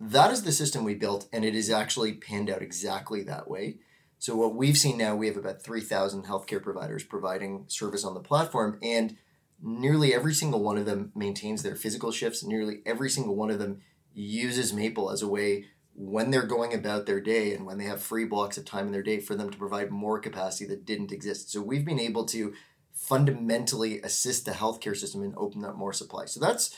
that 0.00 0.32
is 0.32 0.42
the 0.42 0.52
system 0.52 0.82
we 0.82 0.96
built, 0.96 1.28
and 1.32 1.44
it 1.44 1.54
is 1.54 1.70
actually 1.70 2.14
panned 2.14 2.50
out 2.50 2.60
exactly 2.60 3.22
that 3.22 3.48
way. 3.48 3.76
So 4.20 4.36
what 4.36 4.54
we've 4.54 4.76
seen 4.76 4.98
now, 4.98 5.16
we 5.16 5.28
have 5.28 5.38
about 5.38 5.62
3,000 5.62 6.26
healthcare 6.26 6.62
providers 6.62 7.02
providing 7.02 7.64
service 7.68 8.04
on 8.04 8.12
the 8.12 8.20
platform, 8.20 8.78
and 8.82 9.16
nearly 9.62 10.14
every 10.14 10.34
single 10.34 10.62
one 10.62 10.76
of 10.76 10.84
them 10.84 11.10
maintains 11.14 11.62
their 11.62 11.74
physical 11.74 12.12
shifts. 12.12 12.44
Nearly 12.44 12.82
every 12.84 13.08
single 13.08 13.34
one 13.34 13.50
of 13.50 13.58
them 13.58 13.80
uses 14.12 14.74
Maple 14.74 15.10
as 15.10 15.22
a 15.22 15.28
way 15.28 15.64
when 15.94 16.30
they're 16.30 16.42
going 16.42 16.74
about 16.74 17.06
their 17.06 17.20
day 17.20 17.54
and 17.54 17.64
when 17.64 17.78
they 17.78 17.84
have 17.84 18.02
free 18.02 18.26
blocks 18.26 18.58
of 18.58 18.66
time 18.66 18.84
in 18.86 18.92
their 18.92 19.02
day 19.02 19.20
for 19.20 19.34
them 19.34 19.48
to 19.48 19.56
provide 19.56 19.90
more 19.90 20.20
capacity 20.20 20.66
that 20.66 20.84
didn't 20.84 21.12
exist. 21.12 21.50
So 21.50 21.62
we've 21.62 21.86
been 21.86 21.98
able 21.98 22.26
to 22.26 22.52
fundamentally 22.92 24.02
assist 24.02 24.44
the 24.44 24.52
healthcare 24.52 24.96
system 24.96 25.22
and 25.22 25.34
open 25.38 25.64
up 25.64 25.76
more 25.76 25.94
supply. 25.94 26.26
So 26.26 26.40
that's 26.40 26.76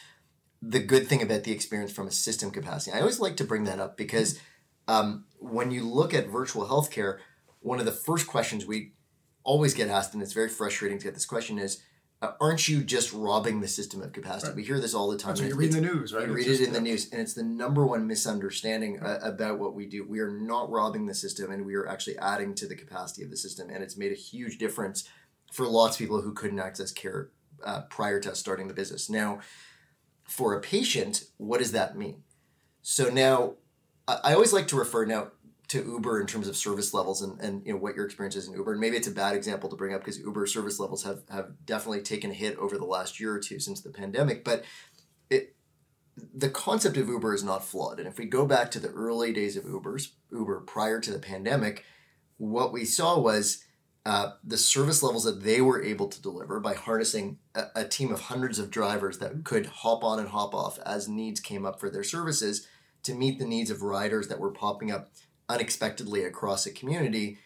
the 0.62 0.78
good 0.78 1.08
thing 1.08 1.20
about 1.22 1.42
the 1.42 1.50
experience 1.50 1.90
from 1.90 2.06
a 2.06 2.12
system 2.12 2.52
capacity. 2.52 2.96
I 2.96 3.00
always 3.00 3.18
like 3.18 3.37
to 3.38 3.44
bring 3.44 3.64
that 3.64 3.80
up 3.80 3.96
because 3.96 4.38
um, 4.87 5.25
when 5.40 5.72
you 5.72 5.88
look 5.88 6.14
at 6.14 6.28
virtual 6.28 6.66
healthcare, 6.66 7.18
one 7.62 7.78
of 7.78 7.87
the 7.87 7.92
first 7.92 8.26
questions 8.26 8.66
we 8.66 8.92
always 9.45 9.75
get 9.75 9.88
asked, 9.88 10.14
and 10.14 10.23
it's 10.23 10.33
very 10.33 10.49
frustrating 10.49 10.99
to 10.99 11.04
get 11.04 11.14
this 11.14 11.26
question, 11.26 11.59
is 11.59 11.83
uh, 12.21 12.33
aren't 12.40 12.69
you 12.69 12.85
just 12.85 13.12
robbing 13.12 13.61
the 13.61 13.66
system 13.66 14.00
of 14.00 14.12
capacity? 14.12 14.49
Right. 14.49 14.57
We 14.57 14.62
hear 14.62 14.78
this 14.78 14.95
all 14.95 15.11
the 15.11 15.19
time. 15.19 15.35
That's 15.35 15.49
you 15.49 15.57
read 15.57 15.73
the 15.73 15.81
news, 15.81 16.14
right? 16.14 16.26
You 16.26 16.33
read 16.33 16.47
it 16.47 16.61
in 16.61 16.73
the 16.73 16.81
news, 16.81 17.11
and 17.11 17.21
it's 17.21 17.35
the 17.35 17.42
number 17.42 17.85
one 17.85 18.07
misunderstanding 18.07 19.00
uh, 19.00 19.19
about 19.23 19.59
what 19.59 19.75
we 19.75 19.87
do. 19.87 20.07
We 20.09 20.21
are 20.21 20.31
not 20.31 20.71
robbing 20.71 21.07
the 21.07 21.14
system, 21.14 21.50
and 21.50 21.66
we 21.66 21.75
are 21.75 21.88
actually 21.88 22.19
adding 22.19 22.54
to 22.57 22.69
the 22.69 22.76
capacity 22.76 23.25
of 23.25 23.31
the 23.31 23.37
system, 23.37 23.71
and 23.71 23.83
it's 23.83 23.97
made 23.97 24.12
a 24.12 24.16
huge 24.16 24.59
difference 24.59 25.09
for 25.52 25.66
lots 25.66 25.97
of 25.97 25.99
people 25.99 26.21
who 26.21 26.33
couldn't 26.33 26.61
access 26.61 26.92
care 26.92 27.31
uh, 27.64 27.83
prior 27.90 28.21
to 28.21 28.35
starting 28.37 28.69
the 28.69 28.75
business. 28.75 29.11
Now, 29.11 29.40
for 30.23 30.54
a 30.54 30.61
patient, 30.61 31.25
what 31.38 31.59
does 31.59 31.73
that 31.73 31.97
mean? 31.97 32.23
So 32.83 33.11
now, 33.11 33.54
I, 34.07 34.19
I 34.25 34.35
always 34.35 34.52
like 34.52 34.69
to 34.69 34.76
refer 34.76 35.04
now 35.04 35.33
to 35.73 35.83
Uber 35.83 36.21
in 36.21 36.26
terms 36.26 36.49
of 36.49 36.57
service 36.57 36.93
levels 36.93 37.23
and, 37.23 37.41
and 37.41 37.67
you 37.67 37.73
know 37.73 37.79
what 37.79 37.97
your 37.97 38.05
experience 38.05 38.37
is 38.37 38.47
in 38.47 38.52
Uber. 38.52 38.73
And 38.73 38.81
maybe 38.81 38.99
it's 38.99 39.09
a 39.09 39.12
bad 39.12 39.35
example 39.35 39.71
to 39.71 39.76
bring 39.76 39.95
up 39.95 40.02
because 40.02 40.19
Uber 40.19 40.47
service 40.47 40.79
levels 40.79 41.02
have, 41.05 41.23
have 41.31 41.52
definitely 41.64 42.02
taken 42.02 42.31
a 42.31 42.35
hit 42.35 42.59
over 42.59 42.76
the 42.76 42.85
last 42.85 43.19
year 43.19 43.33
or 43.33 43.38
two 43.38 43.59
since 43.59 43.81
the 43.81 43.88
pandemic. 43.88 44.45
But 44.45 44.64
it 45.31 45.57
the 46.35 46.50
concept 46.50 46.99
of 46.99 47.09
Uber 47.09 47.33
is 47.33 47.43
not 47.43 47.64
flawed. 47.64 47.99
And 47.99 48.07
if 48.07 48.19
we 48.19 48.26
go 48.26 48.45
back 48.45 48.71
to 48.73 48.79
the 48.79 48.91
early 48.91 49.33
days 49.33 49.57
of 49.57 49.64
Uber's 49.64 50.12
Uber 50.31 50.61
prior 50.61 51.00
to 51.00 51.11
the 51.11 51.19
pandemic, 51.19 51.87
what 52.37 52.71
we 52.71 52.85
saw 52.85 53.19
was 53.19 53.64
uh, 54.05 54.33
the 54.45 54.59
service 54.59 55.02
levels 55.02 55.25
that 55.25 55.43
they 55.43 55.62
were 55.62 55.83
able 55.83 56.09
to 56.09 56.21
deliver 56.21 56.61
by 56.61 56.75
harnessing 56.75 57.38
a, 57.55 57.64
a 57.76 57.85
team 57.87 58.12
of 58.12 58.21
hundreds 58.21 58.59
of 58.59 58.71
drivers 58.71 59.19
that 59.19 59.43
could 59.43 59.64
hop 59.64 60.05
on 60.05 60.19
and 60.19 60.29
hop 60.29 60.55
off 60.55 60.79
as 60.85 61.09
needs 61.09 61.41
came 61.41 61.64
up 61.64 61.81
for 61.81 61.88
their 61.88 62.05
services 62.05 62.69
to 63.05 63.14
meet 63.14 63.38
the 63.38 63.47
needs 63.47 63.71
of 63.71 63.81
riders 63.81 64.29
that 64.29 64.38
were 64.38 64.50
popping 64.50 64.91
up 64.91 65.09
unexpectedly 65.54 66.25
across 66.25 66.66
a 66.66 66.73
community, 66.73 67.38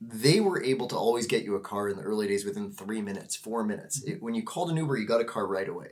they 0.00 0.40
were 0.40 0.62
able 0.62 0.88
to 0.88 0.96
always 0.96 1.26
get 1.26 1.44
you 1.44 1.54
a 1.54 1.60
car 1.60 1.88
in 1.88 1.96
the 1.96 2.02
early 2.02 2.26
days 2.26 2.44
within 2.44 2.72
three 2.72 3.02
minutes, 3.02 3.36
four 3.36 3.62
minutes. 3.64 4.00
Mm-hmm. 4.00 4.12
It, 4.12 4.22
when 4.22 4.34
you 4.34 4.42
called 4.42 4.70
an 4.70 4.76
Uber, 4.76 4.96
you 4.96 5.06
got 5.06 5.20
a 5.20 5.24
car 5.34 5.46
right 5.46 5.68
away. 5.68 5.90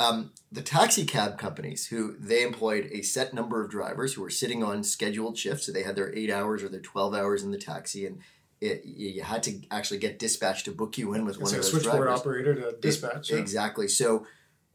Um, 0.00 0.32
the 0.52 0.62
taxi 0.62 1.04
cab 1.04 1.38
companies, 1.38 1.88
who 1.88 2.16
they 2.18 2.42
employed 2.42 2.88
a 2.92 3.02
set 3.02 3.34
number 3.34 3.62
of 3.62 3.70
drivers 3.70 4.14
who 4.14 4.22
were 4.22 4.30
sitting 4.30 4.62
on 4.62 4.84
scheduled 4.84 5.36
shifts, 5.36 5.66
so 5.66 5.72
they 5.72 5.82
had 5.82 5.96
their 5.96 6.14
eight 6.16 6.30
hours 6.30 6.62
or 6.62 6.68
their 6.68 6.80
twelve 6.80 7.14
hours 7.14 7.42
in 7.42 7.50
the 7.50 7.58
taxi, 7.58 8.06
and 8.06 8.18
it, 8.60 8.84
you 8.84 9.22
had 9.22 9.42
to 9.44 9.60
actually 9.70 9.98
get 9.98 10.18
dispatch 10.18 10.64
to 10.64 10.72
book 10.72 10.98
you 10.98 11.14
in 11.14 11.24
with 11.24 11.34
it's 11.34 11.42
one 11.42 11.50
like 11.50 11.58
of 11.58 11.64
those 11.64 11.70
switchboard 11.72 12.02
drivers. 12.02 12.20
operator 12.20 12.54
to 12.54 12.76
dispatch. 12.80 13.30
It, 13.30 13.34
yeah. 13.34 13.40
Exactly. 13.40 13.88
So 13.88 14.26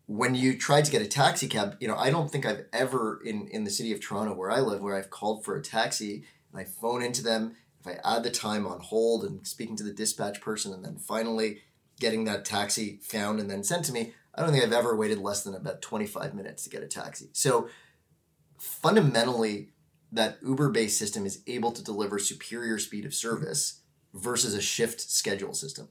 when 0.05 0.36
you 0.36 0.57
tried 0.57 0.86
to 0.86 0.91
get 0.91 1.01
a 1.01 1.07
taxi 1.07 1.48
cab, 1.48 1.77
you 1.79 1.88
know, 1.88 1.95
I 1.95 2.10
don't 2.10 2.29
think 2.29 2.45
I've 2.45 2.65
ever 2.74 3.22
in 3.24 3.48
in 3.48 3.63
the 3.63 3.69
city 3.69 3.93
of 3.93 4.01
Toronto 4.01 4.33
where 4.33 4.51
I 4.51 4.60
live, 4.60 4.81
where 4.81 4.98
I've 4.98 5.10
called 5.10 5.43
for 5.43 5.55
a 5.55 5.62
taxi 5.62 6.25
and 6.51 6.62
I 6.62 6.65
phone 6.65 7.01
into 7.01 7.24
them. 7.24 7.55
If 7.79 7.88
I 7.88 8.00
add 8.03 8.24
the 8.24 8.29
time 8.29 8.65
on 8.65 8.79
hold 8.79 9.24
and 9.24 9.45
speaking 9.45 9.75
to 9.77 9.83
the 9.83 9.93
dispatch 9.93 10.39
person, 10.39 10.74
and 10.74 10.86
then 10.86 10.98
finally 10.98 11.60
getting 12.00 12.25
that 12.25 12.45
taxi 12.45 13.00
found 13.03 13.39
and 13.39 13.50
then 13.50 13.63
sent 13.63 13.86
to 13.86 13.91
me, 13.91 14.13
I 14.33 14.41
don't 14.41 14.51
think 14.51 14.63
I've 14.63 14.74
ever 14.74 14.95
waited 14.95 15.19
less 15.19 15.43
than 15.43 15.53
about 15.53 15.81
twenty 15.81 16.07
five 16.07 16.33
minutes 16.33 16.63
to 16.63 16.69
get 16.69 16.83
a 16.83 16.88
taxi. 16.88 17.29
So 17.33 17.69
fundamentally, 18.57 19.69
that 20.12 20.38
Uber 20.45 20.69
based 20.69 21.00
system 21.00 21.25
is 21.25 21.41
able 21.48 21.72
to 21.72 21.83
deliver 21.83 22.19
superior 22.19 22.77
speed 22.77 23.05
of 23.05 23.13
service 23.13 23.81
versus 24.13 24.53
a 24.53 24.62
shift 24.62 25.01
schedule 25.01 25.53
system. 25.53 25.89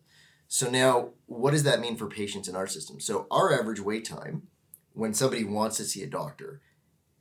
So 0.53 0.69
now, 0.69 1.13
what 1.25 1.53
does 1.53 1.63
that 1.63 1.81
mean 1.81 1.97
for 1.97 2.07
patients 2.07 2.47
in 2.47 2.55
our 2.55 2.67
system? 2.67 3.01
So 3.01 3.27
our 3.31 3.59
average 3.59 3.81
wait 3.81 4.05
time 4.05 4.49
when 4.93 5.15
somebody 5.15 5.45
wants 5.45 5.79
to 5.79 5.85
see 5.85 6.03
a 6.03 6.07
doctor 6.07 6.61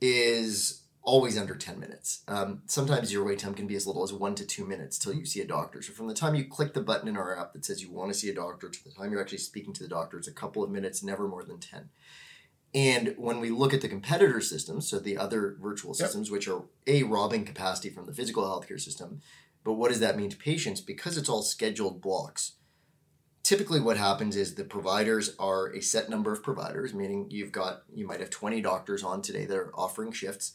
is 0.02 0.82
always 1.00 1.38
under 1.38 1.54
10 1.54 1.80
minutes. 1.80 2.24
Um, 2.28 2.60
sometimes 2.66 3.10
your 3.10 3.24
wait 3.24 3.38
time 3.38 3.54
can 3.54 3.66
be 3.66 3.74
as 3.74 3.86
little 3.86 4.02
as 4.02 4.12
one 4.12 4.34
to 4.34 4.44
two 4.44 4.66
minutes 4.66 4.98
till 4.98 5.14
you 5.14 5.24
see 5.24 5.40
a 5.40 5.46
doctor. 5.46 5.80
So 5.80 5.94
from 5.94 6.08
the 6.08 6.14
time 6.14 6.34
you 6.34 6.44
click 6.44 6.74
the 6.74 6.82
button 6.82 7.08
in 7.08 7.16
our 7.16 7.34
app 7.34 7.54
that 7.54 7.64
says 7.64 7.80
you 7.80 7.90
want 7.90 8.12
to 8.12 8.18
see 8.18 8.28
a 8.28 8.34
doctor 8.34 8.68
to 8.68 8.84
the 8.84 8.90
time 8.90 9.10
you're 9.10 9.22
actually 9.22 9.38
speaking 9.38 9.72
to 9.72 9.82
the 9.82 9.88
doctor, 9.88 10.18
it's 10.18 10.28
a 10.28 10.32
couple 10.32 10.62
of 10.62 10.70
minutes, 10.70 11.02
never 11.02 11.26
more 11.26 11.42
than 11.42 11.58
10. 11.58 11.88
And 12.74 13.14
when 13.16 13.40
we 13.40 13.48
look 13.48 13.72
at 13.72 13.80
the 13.80 13.88
competitor 13.88 14.42
systems, 14.42 14.90
so 14.90 14.98
the 14.98 15.16
other 15.16 15.56
virtual 15.58 15.94
systems, 15.94 16.28
yep. 16.28 16.32
which 16.32 16.48
are 16.48 16.64
a 16.86 17.04
robbing 17.04 17.46
capacity 17.46 17.88
from 17.88 18.04
the 18.04 18.12
physical 18.12 18.44
healthcare 18.44 18.78
system, 18.78 19.22
but 19.64 19.72
what 19.72 19.88
does 19.88 20.00
that 20.00 20.18
mean 20.18 20.28
to 20.28 20.36
patients? 20.36 20.82
Because 20.82 21.16
it's 21.16 21.30
all 21.30 21.42
scheduled 21.42 22.02
blocks 22.02 22.56
typically 23.42 23.80
what 23.80 23.96
happens 23.96 24.36
is 24.36 24.54
the 24.54 24.64
providers 24.64 25.34
are 25.38 25.72
a 25.74 25.80
set 25.80 26.08
number 26.08 26.32
of 26.32 26.42
providers 26.42 26.94
meaning 26.94 27.26
you've 27.30 27.52
got 27.52 27.82
you 27.92 28.06
might 28.06 28.20
have 28.20 28.30
20 28.30 28.60
doctors 28.60 29.02
on 29.02 29.22
today 29.22 29.44
that 29.46 29.56
are 29.56 29.74
offering 29.74 30.12
shifts. 30.12 30.52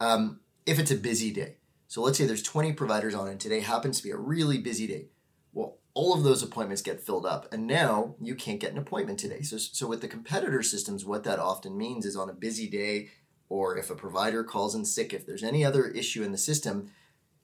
Um, 0.00 0.40
if 0.66 0.78
it's 0.78 0.90
a 0.90 0.96
busy 0.96 1.32
day 1.32 1.56
so 1.86 2.02
let's 2.02 2.18
say 2.18 2.26
there's 2.26 2.42
20 2.42 2.72
providers 2.74 3.14
on 3.14 3.28
and 3.28 3.40
today 3.40 3.60
happens 3.60 3.98
to 3.98 4.04
be 4.04 4.10
a 4.10 4.16
really 4.16 4.58
busy 4.58 4.86
day 4.86 5.06
well 5.52 5.78
all 5.94 6.14
of 6.14 6.22
those 6.22 6.42
appointments 6.42 6.82
get 6.82 7.00
filled 7.00 7.26
up 7.26 7.52
and 7.52 7.66
now 7.66 8.14
you 8.20 8.34
can't 8.34 8.60
get 8.60 8.70
an 8.70 8.78
appointment 8.78 9.18
today. 9.18 9.42
So, 9.42 9.58
so 9.58 9.86
with 9.86 10.00
the 10.00 10.08
competitor 10.08 10.62
systems 10.62 11.04
what 11.04 11.24
that 11.24 11.38
often 11.38 11.76
means 11.76 12.04
is 12.04 12.16
on 12.16 12.28
a 12.28 12.34
busy 12.34 12.68
day 12.68 13.08
or 13.48 13.78
if 13.78 13.90
a 13.90 13.94
provider 13.94 14.44
calls 14.44 14.74
in 14.74 14.84
sick 14.84 15.14
if 15.14 15.26
there's 15.26 15.42
any 15.42 15.64
other 15.64 15.86
issue 15.86 16.22
in 16.22 16.32
the 16.32 16.38
system 16.38 16.90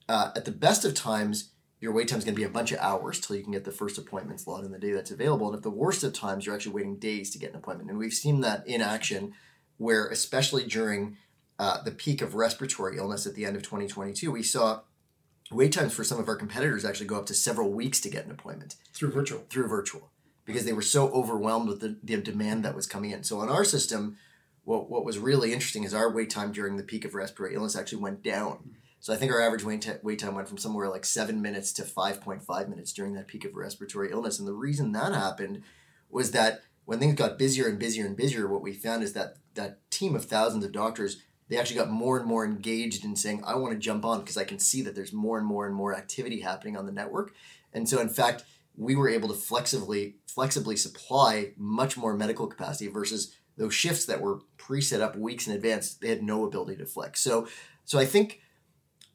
uh, 0.08 0.30
at 0.36 0.44
the 0.44 0.52
best 0.52 0.84
of 0.84 0.94
times 0.94 1.53
your 1.84 1.92
wait 1.92 2.08
time 2.08 2.18
is 2.18 2.24
going 2.24 2.34
to 2.34 2.40
be 2.40 2.46
a 2.46 2.48
bunch 2.48 2.72
of 2.72 2.78
hours 2.78 3.20
till 3.20 3.36
you 3.36 3.42
can 3.42 3.52
get 3.52 3.64
the 3.64 3.70
first 3.70 3.98
appointment 3.98 4.40
slot 4.40 4.64
in 4.64 4.72
the 4.72 4.78
day 4.78 4.92
that's 4.92 5.10
available. 5.10 5.48
And 5.48 5.56
at 5.56 5.62
the 5.62 5.68
worst 5.68 6.02
of 6.02 6.14
times, 6.14 6.46
you're 6.46 6.54
actually 6.54 6.72
waiting 6.72 6.96
days 6.96 7.28
to 7.32 7.38
get 7.38 7.50
an 7.50 7.56
appointment. 7.56 7.90
And 7.90 7.98
we've 7.98 8.14
seen 8.14 8.40
that 8.40 8.66
in 8.66 8.80
action 8.80 9.34
where, 9.76 10.06
especially 10.06 10.64
during 10.64 11.18
uh, 11.58 11.82
the 11.82 11.90
peak 11.90 12.22
of 12.22 12.34
respiratory 12.34 12.96
illness 12.96 13.26
at 13.26 13.34
the 13.34 13.44
end 13.44 13.54
of 13.54 13.62
2022, 13.62 14.30
we 14.30 14.42
saw 14.42 14.80
wait 15.52 15.72
times 15.72 15.92
for 15.92 16.04
some 16.04 16.18
of 16.18 16.26
our 16.26 16.36
competitors 16.36 16.86
actually 16.86 17.06
go 17.06 17.18
up 17.18 17.26
to 17.26 17.34
several 17.34 17.70
weeks 17.70 18.00
to 18.00 18.08
get 18.08 18.24
an 18.24 18.30
appointment 18.30 18.76
through 18.94 19.10
virtual. 19.10 19.44
Through 19.50 19.68
virtual. 19.68 20.10
because 20.46 20.64
they 20.64 20.72
were 20.72 20.80
so 20.80 21.10
overwhelmed 21.10 21.68
with 21.68 21.80
the, 21.80 21.98
the 22.02 22.16
demand 22.16 22.64
that 22.64 22.74
was 22.74 22.86
coming 22.86 23.10
in. 23.10 23.24
So 23.24 23.40
on 23.40 23.50
our 23.50 23.62
system, 23.62 24.16
what, 24.64 24.88
what 24.88 25.04
was 25.04 25.18
really 25.18 25.52
interesting 25.52 25.84
is 25.84 25.92
our 25.92 26.10
wait 26.10 26.30
time 26.30 26.50
during 26.50 26.78
the 26.78 26.82
peak 26.82 27.04
of 27.04 27.14
respiratory 27.14 27.54
illness 27.54 27.76
actually 27.76 28.00
went 28.00 28.22
down. 28.22 28.78
So 29.04 29.12
I 29.12 29.16
think 29.16 29.32
our 29.32 29.40
average 29.42 29.64
wait, 29.64 29.82
t- 29.82 29.90
wait 30.02 30.18
time 30.18 30.34
went 30.34 30.49
from 30.49 30.56
somewhere 30.56 30.88
like 30.88 31.04
seven 31.04 31.42
minutes 31.42 31.75
to 31.75 31.82
5.5 31.82 32.68
minutes 32.70 32.90
during 32.90 33.12
that 33.12 33.26
peak 33.26 33.44
of 33.44 33.54
respiratory 33.54 34.11
illness. 34.11 34.38
And 34.38 34.49
the 34.49 34.54
reason 34.54 34.92
that 34.92 35.12
happened 35.12 35.61
was 36.08 36.30
that 36.30 36.62
when 36.87 37.00
things 37.00 37.14
got 37.14 37.38
busier 37.38 37.68
and 37.68 37.78
busier 37.78 38.06
and 38.06 38.16
busier, 38.16 38.49
what 38.49 38.62
we 38.62 38.73
found 38.73 39.02
is 39.02 39.12
that 39.12 39.37
that 39.56 39.90
team 39.90 40.16
of 40.16 40.25
thousands 40.25 40.64
of 40.64 40.73
doctors, 40.73 41.20
they 41.50 41.58
actually 41.58 41.76
got 41.76 41.90
more 41.90 42.16
and 42.16 42.26
more 42.26 42.46
engaged 42.46 43.04
in 43.04 43.14
saying, 43.14 43.44
I 43.46 43.56
want 43.56 43.75
to 43.75 43.78
jump 43.78 44.06
on 44.06 44.20
because 44.20 44.38
I 44.38 44.44
can 44.44 44.58
see 44.58 44.80
that 44.80 44.94
there's 44.94 45.12
more 45.12 45.37
and 45.37 45.46
more 45.46 45.66
and 45.66 45.75
more 45.75 45.94
activity 45.94 46.40
happening 46.40 46.75
on 46.75 46.87
the 46.87 46.90
network. 46.90 47.34
And 47.75 47.87
so 47.87 48.00
in 48.00 48.08
fact, 48.08 48.44
we 48.75 48.96
were 48.96 49.11
able 49.11 49.28
to 49.28 49.34
flexibly 49.34 50.14
flexibly 50.26 50.76
supply 50.76 51.52
much 51.58 51.99
more 51.99 52.16
medical 52.16 52.46
capacity 52.46 52.88
versus 52.88 53.37
those 53.58 53.75
shifts 53.75 54.06
that 54.06 54.23
were 54.23 54.40
pre-set 54.56 55.02
up 55.02 55.14
weeks 55.14 55.46
in 55.46 55.52
advance 55.52 55.92
they 55.92 56.08
had 56.08 56.23
no 56.23 56.44
ability 56.44 56.75
to 56.75 56.87
flex 56.87 57.20
so 57.20 57.46
so 57.84 58.00
i 58.00 58.04
think 58.04 58.40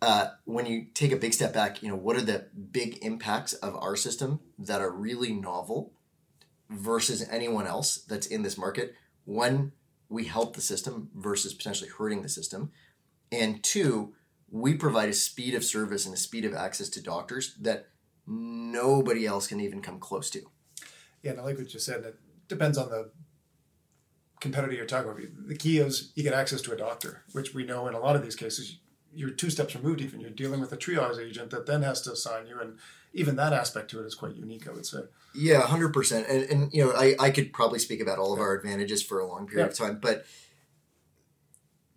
uh, 0.02 0.28
when 0.46 0.66
you 0.66 0.86
take 0.94 1.12
a 1.12 1.18
big 1.18 1.34
step 1.34 1.54
back 1.54 1.82
you 1.84 1.90
know 1.90 1.96
what 1.96 2.16
are 2.16 2.22
the 2.22 2.48
big 2.72 2.98
impacts 3.04 3.54
of 3.54 3.76
our 3.76 3.96
system 3.96 4.40
that 4.58 4.82
are 4.82 4.92
really 4.92 5.34
novel 5.34 5.94
versus 6.70 7.28
anyone 7.30 7.68
else 7.68 7.98
that's 7.98 8.28
in 8.28 8.44
this 8.44 8.58
market 8.58 8.96
one 9.26 9.72
we 10.08 10.26
help 10.26 10.56
the 10.56 10.62
system 10.62 11.10
versus 11.16 11.54
potentially 11.54 11.90
hurting 11.90 12.22
the 12.22 12.30
system 12.30 12.72
and 13.32 13.64
two 13.64 14.14
we 14.52 14.74
provide 14.74 15.10
a 15.10 15.14
speed 15.14 15.54
of 15.54 15.64
service 15.64 16.06
and 16.06 16.14
a 16.14 16.18
speed 16.18 16.46
of 16.46 16.54
access 16.54 16.90
to 16.90 17.02
doctors 17.02 17.56
that 17.60 17.88
nobody 18.26 19.26
else 19.26 19.48
can 19.48 19.60
even 19.60 19.82
come 19.82 20.00
close 20.00 20.30
to. 20.32 20.42
Yeah, 21.22 21.32
and 21.32 21.40
I 21.40 21.44
like 21.44 21.58
what 21.58 21.74
you 21.74 21.80
said. 21.80 22.04
It 22.04 22.16
depends 22.48 22.78
on 22.78 22.90
the 22.90 23.12
competitor 24.40 24.74
you're 24.74 24.86
talking 24.86 25.12
about. 25.12 25.48
The 25.48 25.58
key 25.58 25.80
is 25.80 26.12
you 26.16 26.24
get 26.24 26.34
access 26.34 26.62
to 26.62 26.72
a 26.72 26.78
doctor, 26.78 27.24
which 27.34 27.54
we 27.54 27.66
know 27.66 27.88
in 27.88 27.94
a 27.94 28.00
lot 28.00 28.16
of 28.16 28.24
these 28.24 28.36
cases 28.36 28.80
you're 29.14 29.32
two 29.32 29.50
steps 29.50 29.76
removed. 29.76 30.02
Even 30.02 30.20
you're 30.20 30.30
dealing 30.30 30.60
with 30.60 30.72
a 30.72 30.78
triage 30.78 31.20
agent 31.20 31.52
that 31.52 31.66
then 31.66 31.82
has 31.84 32.02
to 32.02 32.12
assign 32.12 32.48
you, 32.48 32.60
and 32.60 32.78
even 33.14 33.36
that 33.36 33.54
aspect 33.54 33.92
to 33.92 34.00
it 34.00 34.06
is 34.06 34.16
quite 34.16 34.36
unique. 34.36 34.68
I 34.68 34.72
would 34.72 34.86
say. 34.86 35.00
Yeah, 35.34 35.62
hundred 35.62 35.94
percent. 35.94 36.28
And 36.28 36.44
and 36.44 36.74
you 36.74 36.86
know 36.86 36.92
I 36.92 37.16
I 37.20 37.30
could 37.32 37.54
probably 37.54 37.80
speak 37.80 38.02
about 38.02 38.20
all 38.20 38.34
of 38.34 38.40
our 38.40 38.54
advantages 38.54 39.04
for 39.04 39.20
a 39.20 39.28
long 39.28 39.48
period 39.48 39.66
yeah. 39.66 39.72
of 39.72 39.78
time, 39.78 40.00
but 40.02 40.26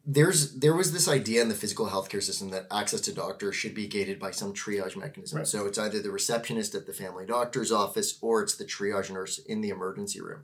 there's 0.04 0.54
there 0.58 0.74
was 0.74 0.92
this 0.92 1.08
idea 1.08 1.42
in 1.42 1.48
the 1.48 1.54
physical 1.54 1.86
healthcare 1.86 2.22
system 2.22 2.50
that 2.50 2.66
access 2.70 3.00
to 3.02 3.12
doctors 3.12 3.54
should 3.54 3.74
be 3.74 3.86
gated 3.86 4.18
by 4.18 4.32
some 4.32 4.52
triage 4.52 4.96
mechanism. 4.96 5.38
Right. 5.38 5.46
So 5.46 5.66
it's 5.66 5.78
either 5.78 6.00
the 6.00 6.10
receptionist 6.10 6.74
at 6.74 6.86
the 6.86 6.92
family 6.92 7.24
doctor's 7.24 7.70
office 7.70 8.18
or 8.20 8.42
it's 8.42 8.56
the 8.56 8.64
triage 8.64 9.10
nurse 9.10 9.38
in 9.38 9.60
the 9.60 9.68
emergency 9.68 10.20
room. 10.20 10.42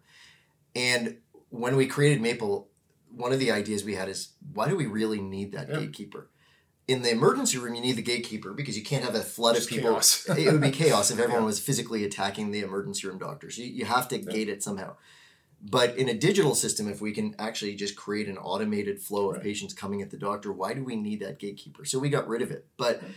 And 0.76 1.18
when 1.48 1.76
we 1.76 1.86
created 1.86 2.20
Maple, 2.20 2.68
one 3.10 3.32
of 3.32 3.40
the 3.40 3.50
ideas 3.50 3.84
we 3.84 3.96
had 3.96 4.08
is 4.08 4.34
why 4.52 4.68
do 4.68 4.76
we 4.76 4.86
really 4.86 5.20
need 5.20 5.52
that 5.52 5.68
yeah. 5.68 5.80
gatekeeper? 5.80 6.30
In 6.88 7.02
the 7.02 7.10
emergency 7.10 7.58
room, 7.58 7.74
you 7.74 7.82
need 7.82 7.96
the 7.96 8.02
gatekeeper 8.02 8.52
because 8.52 8.76
you 8.76 8.82
can't 8.82 9.04
have 9.04 9.14
a 9.14 9.20
flood 9.20 9.54
Just 9.54 9.70
of 9.70 9.76
people. 9.76 9.96
it 10.36 10.50
would 10.50 10.60
be 10.60 10.70
chaos 10.70 11.10
if 11.10 11.18
everyone 11.20 11.42
yeah. 11.42 11.46
was 11.46 11.60
physically 11.60 12.04
attacking 12.04 12.50
the 12.50 12.60
emergency 12.60 13.06
room 13.06 13.18
doctors. 13.18 13.58
You, 13.58 13.66
you 13.66 13.84
have 13.84 14.08
to 14.08 14.18
yeah. 14.18 14.32
gate 14.32 14.48
it 14.48 14.62
somehow. 14.62 14.96
But 15.60 15.96
in 15.96 16.08
a 16.08 16.14
digital 16.14 16.54
system, 16.54 16.88
if 16.88 17.00
we 17.00 17.12
can 17.12 17.34
actually 17.38 17.74
just 17.74 17.96
create 17.96 18.28
an 18.28 18.38
automated 18.38 19.00
flow 19.00 19.28
of 19.28 19.34
right. 19.36 19.42
patients 19.42 19.74
coming 19.74 20.02
at 20.02 20.10
the 20.10 20.16
doctor, 20.16 20.52
why 20.52 20.72
do 20.72 20.84
we 20.84 20.96
need 20.96 21.20
that 21.20 21.38
gatekeeper? 21.38 21.84
So 21.84 21.98
we 21.98 22.08
got 22.08 22.28
rid 22.28 22.42
of 22.42 22.50
it. 22.50 22.66
But 22.76 23.02
right. 23.02 23.12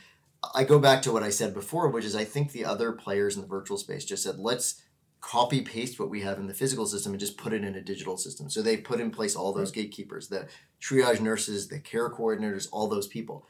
I 0.55 0.63
go 0.63 0.79
back 0.79 1.03
to 1.03 1.11
what 1.11 1.23
I 1.23 1.29
said 1.29 1.53
before, 1.53 1.89
which 1.89 2.03
is 2.03 2.15
I 2.15 2.23
think 2.23 2.51
the 2.51 2.65
other 2.65 2.91
players 2.91 3.35
in 3.35 3.41
the 3.41 3.47
virtual 3.47 3.77
space 3.77 4.05
just 4.05 4.23
said, 4.23 4.39
let's 4.39 4.81
copy 5.21 5.61
paste 5.61 5.99
what 5.99 6.09
we 6.09 6.21
have 6.21 6.39
in 6.39 6.47
the 6.47 6.53
physical 6.53 6.87
system 6.87 7.13
and 7.13 7.19
just 7.19 7.37
put 7.37 7.53
it 7.53 7.63
in 7.63 7.75
a 7.75 7.81
digital 7.81 8.17
system. 8.17 8.49
So 8.49 8.63
they 8.63 8.77
put 8.77 8.99
in 8.99 9.11
place 9.11 9.35
all 9.35 9.53
those 9.53 9.69
right. 9.69 9.83
gatekeepers, 9.83 10.27
the 10.27 10.47
triage 10.81 11.21
nurses, 11.21 11.67
the 11.67 11.79
care 11.79 12.09
coordinators, 12.09 12.67
all 12.71 12.87
those 12.87 13.07
people. 13.07 13.45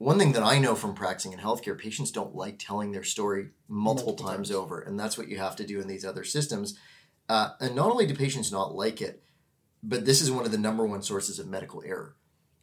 One 0.00 0.18
thing 0.18 0.32
that 0.32 0.42
I 0.42 0.58
know 0.58 0.74
from 0.74 0.94
practicing 0.94 1.34
in 1.34 1.40
healthcare, 1.40 1.78
patients 1.78 2.10
don't 2.10 2.34
like 2.34 2.58
telling 2.58 2.90
their 2.90 3.02
story 3.02 3.50
multiple, 3.68 4.12
multiple 4.12 4.14
times, 4.14 4.48
times 4.48 4.50
over. 4.50 4.80
And 4.80 4.98
that's 4.98 5.18
what 5.18 5.28
you 5.28 5.36
have 5.36 5.56
to 5.56 5.66
do 5.66 5.78
in 5.78 5.88
these 5.88 6.06
other 6.06 6.24
systems 6.24 6.78
uh, 7.28 7.50
and 7.60 7.76
not 7.76 7.90
only 7.90 8.06
do 8.06 8.14
patients 8.14 8.50
not 8.50 8.74
like 8.74 9.02
it, 9.02 9.22
but 9.82 10.06
this 10.06 10.22
is 10.22 10.32
one 10.32 10.46
of 10.46 10.52
the 10.52 10.58
number 10.58 10.86
one 10.86 11.02
sources 11.02 11.38
of 11.38 11.46
medical 11.46 11.82
error. 11.84 12.16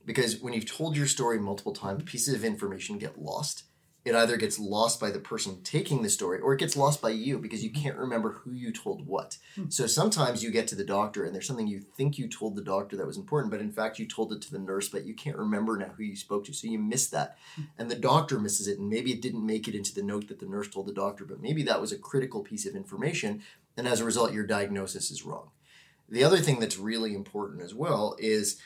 Because 0.03 0.41
when 0.41 0.51
you've 0.51 0.65
told 0.65 0.97
your 0.97 1.05
story 1.05 1.37
multiple 1.39 1.73
times, 1.73 2.03
pieces 2.05 2.33
of 2.33 2.43
information 2.43 2.97
get 2.97 3.21
lost. 3.21 3.65
It 4.07 4.15
either 4.15 4.37
gets 4.37 4.57
lost 4.57 4.99
by 4.99 5.11
the 5.11 5.19
person 5.19 5.61
taking 5.63 6.01
the 6.01 6.09
story 6.09 6.39
or 6.39 6.53
it 6.53 6.59
gets 6.59 6.75
lost 6.75 7.01
by 7.01 7.09
you 7.09 7.37
because 7.37 7.63
you 7.63 7.71
can't 7.71 7.97
remember 7.97 8.31
who 8.33 8.51
you 8.51 8.71
told 8.71 9.05
what. 9.05 9.37
Hmm. 9.55 9.69
So 9.69 9.85
sometimes 9.87 10.43
you 10.43 10.51
get 10.51 10.67
to 10.69 10.75
the 10.75 10.83
doctor 10.83 11.23
and 11.25 11.33
there's 11.33 11.47
something 11.47 11.67
you 11.67 11.79
think 11.79 12.17
you 12.17 12.27
told 12.27 12.55
the 12.55 12.63
doctor 12.63 12.95
that 12.97 13.07
was 13.07 13.17
important, 13.17 13.51
but 13.51 13.61
in 13.61 13.71
fact 13.71 13.99
you 13.99 14.07
told 14.07 14.33
it 14.33 14.41
to 14.43 14.51
the 14.51 14.59
nurse, 14.59 14.89
but 14.89 15.05
you 15.05 15.13
can't 15.13 15.37
remember 15.37 15.77
now 15.77 15.93
who 15.97 16.03
you 16.03 16.15
spoke 16.15 16.45
to. 16.45 16.53
So 16.53 16.67
you 16.67 16.79
miss 16.79 17.07
that. 17.07 17.37
Hmm. 17.55 17.63
And 17.77 17.91
the 17.91 17.95
doctor 17.95 18.39
misses 18.39 18.67
it. 18.67 18.79
And 18.79 18.89
maybe 18.89 19.11
it 19.11 19.21
didn't 19.21 19.45
make 19.45 19.67
it 19.67 19.75
into 19.75 19.93
the 19.93 20.03
note 20.03 20.27
that 20.29 20.39
the 20.39 20.45
nurse 20.45 20.69
told 20.69 20.87
the 20.87 20.93
doctor, 20.93 21.25
but 21.25 21.41
maybe 21.41 21.63
that 21.63 21.81
was 21.81 21.91
a 21.91 21.97
critical 21.97 22.41
piece 22.41 22.65
of 22.65 22.75
information 22.75 23.43
and 23.77 23.87
as 23.87 24.01
a 24.01 24.05
result, 24.05 24.33
your 24.33 24.45
diagnosis 24.45 25.11
is 25.11 25.23
wrong. 25.23 25.51
The 26.09 26.23
other 26.23 26.37
thing 26.37 26.59
that's 26.59 26.77
really 26.77 27.13
important 27.13 27.61
as 27.61 27.75
well 27.75 28.15
is 28.17 28.59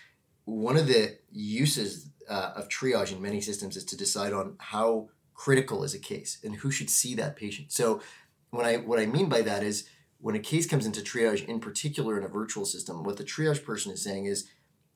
one 0.45 0.77
of 0.77 0.87
the 0.87 1.17
uses 1.31 2.09
uh, 2.29 2.53
of 2.55 2.69
triage 2.69 3.11
in 3.11 3.21
many 3.21 3.41
systems 3.41 3.75
is 3.75 3.83
to 3.85 3.97
decide 3.97 4.31
on 4.31 4.55
how 4.57 5.09
critical 5.33 5.83
is 5.83 5.93
a 5.93 5.99
case 5.99 6.39
and 6.43 6.55
who 6.57 6.71
should 6.71 6.89
see 6.89 7.15
that 7.15 7.35
patient. 7.35 7.71
So, 7.71 8.01
when 8.49 8.65
I 8.65 8.77
what 8.77 8.99
I 8.99 9.05
mean 9.05 9.29
by 9.29 9.41
that 9.43 9.63
is 9.63 9.87
when 10.19 10.35
a 10.35 10.39
case 10.39 10.67
comes 10.67 10.85
into 10.85 11.01
triage, 11.01 11.45
in 11.45 11.59
particular 11.59 12.17
in 12.17 12.23
a 12.23 12.29
virtual 12.29 12.65
system, 12.65 13.03
what 13.03 13.17
the 13.17 13.23
triage 13.23 13.63
person 13.63 13.91
is 13.91 14.03
saying 14.03 14.25
is, 14.25 14.47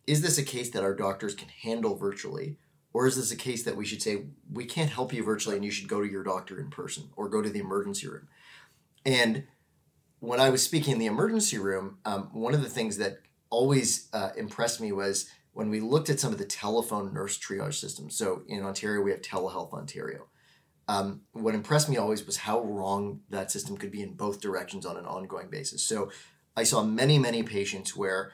is 0.06 0.21
this 0.21 0.38
a 0.38 0.43
case 0.43 0.69
that 0.69 0.84
our 0.84 0.93
doctors 0.93 1.34
can 1.34 1.50
handle 1.50 1.95
virtually? 1.95 2.58
Or 2.93 3.08
is 3.08 3.17
this 3.17 3.32
a 3.32 3.36
case 3.36 3.63
that 3.63 3.76
we 3.76 3.86
should 3.86 4.02
say, 4.02 4.28
we 4.50 4.65
can't 4.65 4.89
help 4.89 5.12
you 5.12 5.24
virtually 5.24 5.56
and 5.56 5.65
you 5.65 5.71
should 5.71 5.89
go 5.89 6.02
to 6.02 6.10
your 6.10 6.24
doctor 6.24 6.60
in 6.60 6.69
person 6.69 7.10
or 7.17 7.28
go 7.28 7.41
to 7.41 7.50
the 7.50 7.60
emergency 7.60 8.08
room? 8.08 8.28
And 9.06 9.48
when 10.19 10.39
I 10.39 10.50
was 10.50 10.63
speaking 10.63 10.93
in 10.93 11.00
the 11.00 11.06
emergency 11.06 11.58
room, 11.58 11.98
um, 12.06 12.30
one 12.32 12.54
of 12.54 12.62
the 12.62 12.69
things 12.69 12.98
that 12.98 13.19
always 13.50 14.08
uh, 14.13 14.30
impressed 14.38 14.80
me 14.80 14.91
was 14.91 15.30
when 15.56 15.70
we 15.70 15.80
looked 15.80 16.10
at 16.10 16.20
some 16.20 16.34
of 16.34 16.38
the 16.38 16.46
telephone 16.46 17.13
nurse 17.13 17.39
triage 17.39 17.76
systems. 17.76 18.18
So 18.18 18.44
in 18.46 18.62
Ontario, 18.62 19.02
we 19.02 19.12
have 19.12 19.22
Telehealth 19.22 19.72
Ontario. 19.72 20.28
Um, 20.89 21.22
what 21.32 21.56
impressed 21.56 21.88
me 21.88 21.96
always 21.96 22.26
was 22.26 22.36
how 22.36 22.62
wrong 22.62 23.22
that 23.30 23.52
system 23.52 23.78
could 23.78 23.89
be 23.89 24.04
in 24.04 24.15
both 24.15 24.41
directions 24.41 24.86
on 24.86 24.98
an 24.98 25.06
ongoing 25.06 25.50
basis. 25.50 25.88
So 25.88 26.12
I 26.58 26.63
saw 26.63 26.84
many, 26.84 27.18
many 27.18 27.41
patients 27.41 27.96
where 27.96 28.34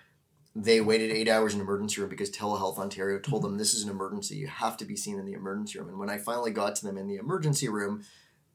they 0.55 0.81
waited 0.81 1.11
eight 1.11 1.27
hours 1.29 1.53
in 1.53 1.61
emergency 1.61 2.01
room 2.01 2.09
because 2.09 2.31
Telehealth 2.31 2.79
Ontario 2.79 3.19
told 3.19 3.43
them 3.43 3.59
this 3.59 3.75
is 3.75 3.83
an 3.83 3.91
emergency. 3.91 4.37
You 4.37 4.47
have 4.47 4.75
to 4.77 4.85
be 4.85 4.95
seen 4.95 5.19
in 5.19 5.25
the 5.27 5.33
emergency 5.33 5.77
room. 5.77 5.89
And 5.89 5.99
when 5.99 6.09
I 6.09 6.17
finally 6.17 6.51
got 6.51 6.75
to 6.77 6.83
them 6.83 6.97
in 6.97 7.07
the 7.07 7.17
emergency 7.17 7.69
room, 7.69 8.03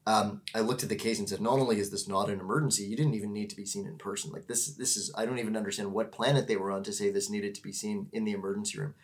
um, 0.07 0.41
I 0.55 0.61
looked 0.61 0.83
at 0.83 0.89
the 0.89 0.95
case 0.95 1.19
and 1.19 1.27
said, 1.27 1.41
not 1.41 1.59
only 1.59 1.79
is 1.79 1.91
this 1.91 2.07
not 2.07 2.29
an 2.29 2.39
emergency, 2.39 2.83
you 2.83 2.95
didn't 2.95 3.15
even 3.15 3.33
need 3.33 3.49
to 3.49 3.57
be 3.57 3.65
seen 3.65 3.85
in 3.85 3.97
person. 3.97 4.31
Like 4.31 4.47
this, 4.47 4.67
this 4.67 4.95
is 4.95 5.11
I 5.17 5.25
don't 5.25 5.37
even 5.37 5.57
understand 5.57 5.91
what 5.91 6.13
planet 6.13 6.47
they 6.47 6.55
were 6.55 6.71
on 6.71 6.81
to 6.83 6.93
say 6.93 7.09
this 7.09 7.29
needed 7.29 7.53
to 7.55 7.61
be 7.61 7.73
seen 7.73 8.07
in 8.13 8.23
the 8.23 8.31
emergency 8.31 8.79
room. 8.79 8.95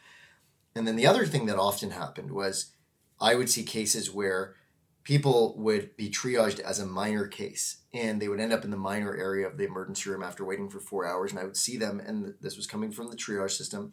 And 0.74 0.88
then 0.88 0.96
the 0.96 1.06
other 1.06 1.26
thing 1.26 1.46
that 1.48 1.60
often 1.60 1.92
happened 1.92 2.32
was 2.32 2.72
I 3.20 3.36
would 3.36 3.50
see 3.50 3.64
cases 3.64 4.14
where 4.14 4.56
people 5.04 5.56
would 5.58 5.98
be 5.98 6.10
triaged 6.10 6.62
as 6.62 6.80
a 6.80 6.86
minor 6.86 7.28
case 7.28 7.82
and 7.94 8.22
they 8.22 8.30
would 8.30 8.40
end 8.40 8.54
up 8.54 8.64
in 8.64 8.72
the 8.72 8.78
minor 8.78 9.14
area 9.14 9.46
of 9.46 9.58
the 9.58 9.66
emergency 9.66 10.10
room 10.10 10.24
after 10.24 10.46
waiting 10.46 10.70
for 10.70 10.80
four 10.80 11.06
hours 11.06 11.32
and 11.32 11.40
i 11.42 11.44
would 11.44 11.58
see 11.58 11.76
them 11.76 12.00
and 12.00 12.34
this 12.40 12.56
was 12.56 12.66
coming 12.66 12.90
from 12.90 13.10
the 13.10 13.16
triage 13.18 13.52
system 13.52 13.92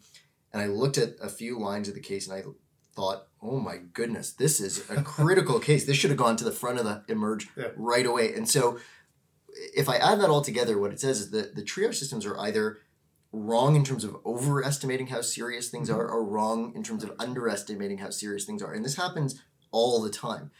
and 0.53 0.63
i 0.63 0.67
looked 0.67 0.97
at 0.97 1.17
a 1.21 1.29
few 1.29 1.59
lines 1.59 1.89
of 1.89 1.95
the 1.95 2.01
case 2.01 2.29
and 2.29 2.39
i 2.39 2.45
thought, 3.01 3.29
oh 3.43 3.59
my 3.59 3.79
goodness, 3.95 4.33
this 4.33 4.61
is 4.61 4.89
a 4.91 5.03
critical 5.03 5.59
case. 5.69 5.87
This 5.87 5.97
should 5.97 6.11
have 6.11 6.19
gone 6.19 6.37
to 6.37 6.45
the 6.45 6.53
front 6.53 6.79
of 6.79 6.85
the 6.85 7.03
emerge 7.09 7.49
yeah. 7.57 7.69
right 7.77 8.05
away. 8.05 8.35
And 8.35 8.47
so 8.47 8.79
if 9.75 9.89
I 9.89 9.97
add 9.97 10.21
that 10.21 10.29
all 10.29 10.43
together, 10.43 10.79
what 10.79 10.93
it 10.93 11.01
says 11.01 11.21
is 11.21 11.31
that 11.31 11.55
the 11.55 11.63
triage 11.63 11.95
systems 11.95 12.27
are 12.27 12.39
either 12.39 12.79
wrong 13.33 13.75
in 13.75 13.85
terms 13.85 14.05
of 14.05 14.17
overestimating 14.27 15.07
how 15.07 15.23
serious 15.23 15.71
things 15.71 15.89
mm-hmm. 15.89 15.99
are 15.99 16.09
or 16.09 16.25
wrong 16.25 16.73
in 16.75 16.83
terms 16.83 17.03
of 17.03 17.13
underestimating 17.19 17.99
how 17.99 18.11
serious 18.11 18.45
things 18.45 18.63
are. 18.63 18.73
And 18.73 18.85
this 18.85 18.97
happens 18.97 19.41
all 19.71 20.03
the 20.03 20.11
time. 20.11 20.51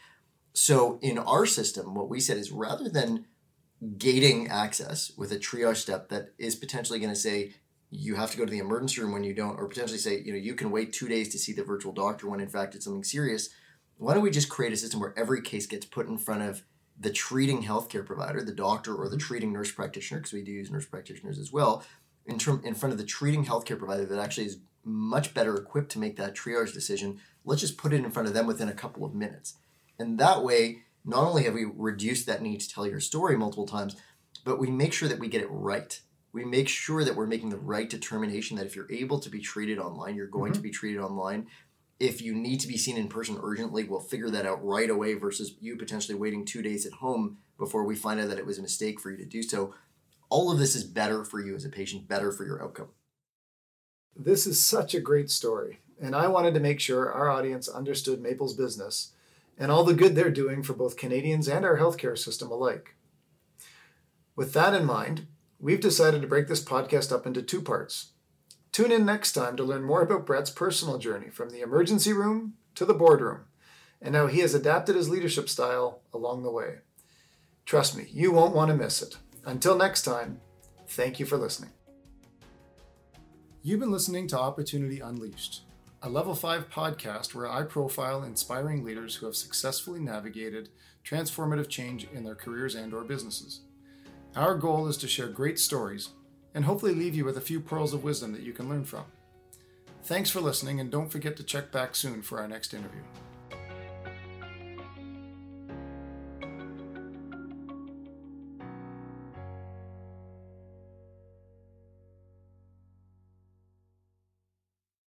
So 0.53 0.97
in 1.01 1.19
our 1.19 1.45
system, 1.45 1.93
what 1.93 2.09
we 2.09 2.19
said 2.19 2.37
is 2.37 2.51
rather 2.51 2.89
than 2.89 3.25
gating 3.97 4.47
access 4.47 5.11
with 5.15 5.31
a 5.31 5.37
triage 5.37 5.77
step 5.77 6.09
that 6.09 6.33
is 6.39 6.55
potentially 6.55 6.99
going 6.99 7.13
to 7.13 7.19
say 7.19 7.53
you 7.91 8.15
have 8.15 8.31
to 8.31 8.37
go 8.37 8.45
to 8.45 8.51
the 8.51 8.59
emergency 8.59 9.01
room 9.01 9.11
when 9.11 9.23
you 9.23 9.33
don't, 9.33 9.57
or 9.57 9.67
potentially 9.67 9.99
say, 9.99 10.21
you 10.21 10.31
know, 10.31 10.39
you 10.39 10.55
can 10.55 10.71
wait 10.71 10.93
two 10.93 11.09
days 11.09 11.29
to 11.29 11.37
see 11.37 11.51
the 11.51 11.63
virtual 11.63 11.91
doctor 11.91 12.27
when 12.27 12.39
in 12.39 12.47
fact 12.47 12.73
it's 12.73 12.85
something 12.85 13.03
serious. 13.03 13.49
Why 13.97 14.13
don't 14.13 14.23
we 14.23 14.31
just 14.31 14.49
create 14.49 14.73
a 14.73 14.77
system 14.77 15.01
where 15.01 15.13
every 15.17 15.41
case 15.41 15.67
gets 15.67 15.85
put 15.85 16.07
in 16.07 16.17
front 16.17 16.41
of 16.41 16.63
the 16.97 17.11
treating 17.11 17.63
healthcare 17.63 18.05
provider, 18.05 18.43
the 18.43 18.53
doctor 18.53 18.95
or 18.95 19.09
the 19.09 19.17
mm-hmm. 19.17 19.27
treating 19.27 19.53
nurse 19.53 19.71
practitioner, 19.71 20.19
because 20.21 20.33
we 20.33 20.41
do 20.41 20.51
use 20.51 20.71
nurse 20.71 20.85
practitioners 20.85 21.37
as 21.37 21.51
well, 21.51 21.83
in 22.25 22.39
term 22.39 22.61
in 22.63 22.75
front 22.75 22.93
of 22.93 22.97
the 22.97 23.05
treating 23.05 23.45
healthcare 23.45 23.77
provider 23.77 24.05
that 24.05 24.19
actually 24.19 24.47
is 24.47 24.59
much 24.83 25.33
better 25.33 25.55
equipped 25.55 25.91
to 25.91 25.99
make 25.99 26.15
that 26.15 26.35
triage 26.35 26.73
decision. 26.73 27.19
Let's 27.43 27.61
just 27.61 27.77
put 27.77 27.93
it 27.93 28.03
in 28.03 28.11
front 28.11 28.27
of 28.27 28.33
them 28.33 28.47
within 28.47 28.69
a 28.69 28.73
couple 28.73 29.03
of 29.03 29.13
minutes. 29.13 29.57
And 29.99 30.17
that 30.19 30.43
way, 30.43 30.83
not 31.03 31.23
only 31.23 31.43
have 31.43 31.53
we 31.53 31.65
reduced 31.65 32.25
that 32.27 32.41
need 32.41 32.61
to 32.61 32.69
tell 32.69 32.87
your 32.87 32.99
story 32.99 33.35
multiple 33.35 33.67
times, 33.67 33.95
but 34.45 34.59
we 34.59 34.71
make 34.71 34.93
sure 34.93 35.09
that 35.09 35.19
we 35.19 35.27
get 35.27 35.41
it 35.41 35.49
right. 35.49 35.99
We 36.33 36.45
make 36.45 36.69
sure 36.69 37.03
that 37.03 37.15
we're 37.15 37.27
making 37.27 37.49
the 37.49 37.57
right 37.57 37.89
determination 37.89 38.57
that 38.57 38.65
if 38.65 38.75
you're 38.75 38.91
able 38.91 39.19
to 39.19 39.29
be 39.29 39.39
treated 39.39 39.79
online, 39.79 40.15
you're 40.15 40.27
going 40.27 40.53
mm-hmm. 40.53 40.61
to 40.61 40.63
be 40.63 40.71
treated 40.71 41.01
online. 41.01 41.47
If 41.99 42.21
you 42.21 42.33
need 42.33 42.59
to 42.61 42.67
be 42.67 42.77
seen 42.77 42.97
in 42.97 43.09
person 43.09 43.37
urgently, 43.41 43.83
we'll 43.83 43.99
figure 43.99 44.29
that 44.29 44.45
out 44.45 44.65
right 44.65 44.89
away 44.89 45.13
versus 45.13 45.55
you 45.59 45.75
potentially 45.75 46.17
waiting 46.17 46.45
two 46.45 46.61
days 46.61 46.85
at 46.85 46.93
home 46.93 47.37
before 47.57 47.83
we 47.83 47.95
find 47.95 48.19
out 48.19 48.29
that 48.29 48.39
it 48.39 48.45
was 48.45 48.57
a 48.57 48.63
mistake 48.63 48.99
for 48.99 49.11
you 49.11 49.17
to 49.17 49.25
do 49.25 49.43
so. 49.43 49.73
All 50.29 50.51
of 50.51 50.57
this 50.57 50.75
is 50.75 50.83
better 50.83 51.23
for 51.23 51.39
you 51.39 51.55
as 51.55 51.65
a 51.65 51.69
patient, 51.69 52.07
better 52.07 52.31
for 52.31 52.45
your 52.45 52.63
outcome. 52.63 52.87
This 54.15 54.47
is 54.47 54.63
such 54.63 54.95
a 54.95 55.01
great 55.01 55.29
story, 55.29 55.79
and 56.01 56.15
I 56.15 56.27
wanted 56.27 56.53
to 56.53 56.59
make 56.59 56.79
sure 56.79 57.11
our 57.11 57.29
audience 57.29 57.67
understood 57.67 58.21
Maple's 58.21 58.55
business 58.55 59.11
and 59.57 59.71
all 59.71 59.83
the 59.83 59.93
good 59.93 60.15
they're 60.15 60.31
doing 60.31 60.63
for 60.63 60.73
both 60.73 60.97
Canadians 60.97 61.47
and 61.47 61.63
our 61.63 61.77
healthcare 61.77 62.17
system 62.17 62.49
alike. 62.49 62.95
With 64.35 64.53
that 64.53 64.73
in 64.73 64.85
mind, 64.85 65.27
we've 65.61 65.79
decided 65.79 66.21
to 66.21 66.27
break 66.27 66.47
this 66.47 66.63
podcast 66.63 67.11
up 67.11 67.27
into 67.27 67.41
two 67.41 67.61
parts. 67.61 68.13
Tune 68.71 68.91
in 68.91 69.05
next 69.05 69.33
time 69.33 69.55
to 69.57 69.63
learn 69.63 69.83
more 69.83 70.01
about 70.01 70.25
Brett's 70.25 70.49
personal 70.49 70.97
journey 70.97 71.29
from 71.29 71.51
the 71.51 71.61
emergency 71.61 72.11
room 72.11 72.53
to 72.73 72.83
the 72.83 72.95
boardroom 72.95 73.41
and 74.01 74.15
how 74.15 74.25
he 74.25 74.39
has 74.39 74.55
adapted 74.55 74.95
his 74.95 75.09
leadership 75.09 75.47
style 75.47 76.01
along 76.11 76.41
the 76.41 76.51
way. 76.51 76.77
Trust 77.63 77.95
me, 77.95 78.07
you 78.11 78.31
won't 78.31 78.55
want 78.55 78.71
to 78.71 78.77
miss 78.77 79.03
it. 79.03 79.17
Until 79.45 79.77
next 79.77 80.01
time, 80.01 80.41
thank 80.87 81.19
you 81.19 81.27
for 81.27 81.37
listening. 81.37 81.71
You've 83.61 83.79
been 83.79 83.91
listening 83.91 84.27
to 84.29 84.39
Opportunity 84.39 84.99
Unleashed, 84.99 85.61
a 86.01 86.09
Level 86.09 86.33
5 86.33 86.71
podcast 86.71 87.35
where 87.35 87.47
I 87.47 87.63
profile 87.63 88.23
inspiring 88.23 88.83
leaders 88.83 89.15
who 89.15 89.27
have 89.27 89.35
successfully 89.35 89.99
navigated 89.99 90.69
transformative 91.05 91.69
change 91.69 92.07
in 92.11 92.23
their 92.23 92.33
careers 92.33 92.73
and 92.73 92.93
or 92.95 93.03
businesses. 93.03 93.61
Our 94.35 94.55
goal 94.55 94.87
is 94.87 94.95
to 94.97 95.09
share 95.09 95.27
great 95.27 95.59
stories 95.59 96.09
and 96.55 96.63
hopefully 96.63 96.93
leave 96.93 97.15
you 97.15 97.25
with 97.25 97.37
a 97.37 97.41
few 97.41 97.59
pearls 97.59 97.93
of 97.93 98.05
wisdom 98.05 98.31
that 98.31 98.43
you 98.43 98.53
can 98.53 98.69
learn 98.69 98.85
from. 98.85 99.03
Thanks 100.03 100.29
for 100.29 100.39
listening 100.39 100.79
and 100.79 100.89
don't 100.89 101.11
forget 101.11 101.35
to 101.37 101.43
check 101.43 101.71
back 101.71 101.95
soon 101.95 102.21
for 102.21 102.39
our 102.39 102.47
next 102.47 102.73
interview. 102.73 103.01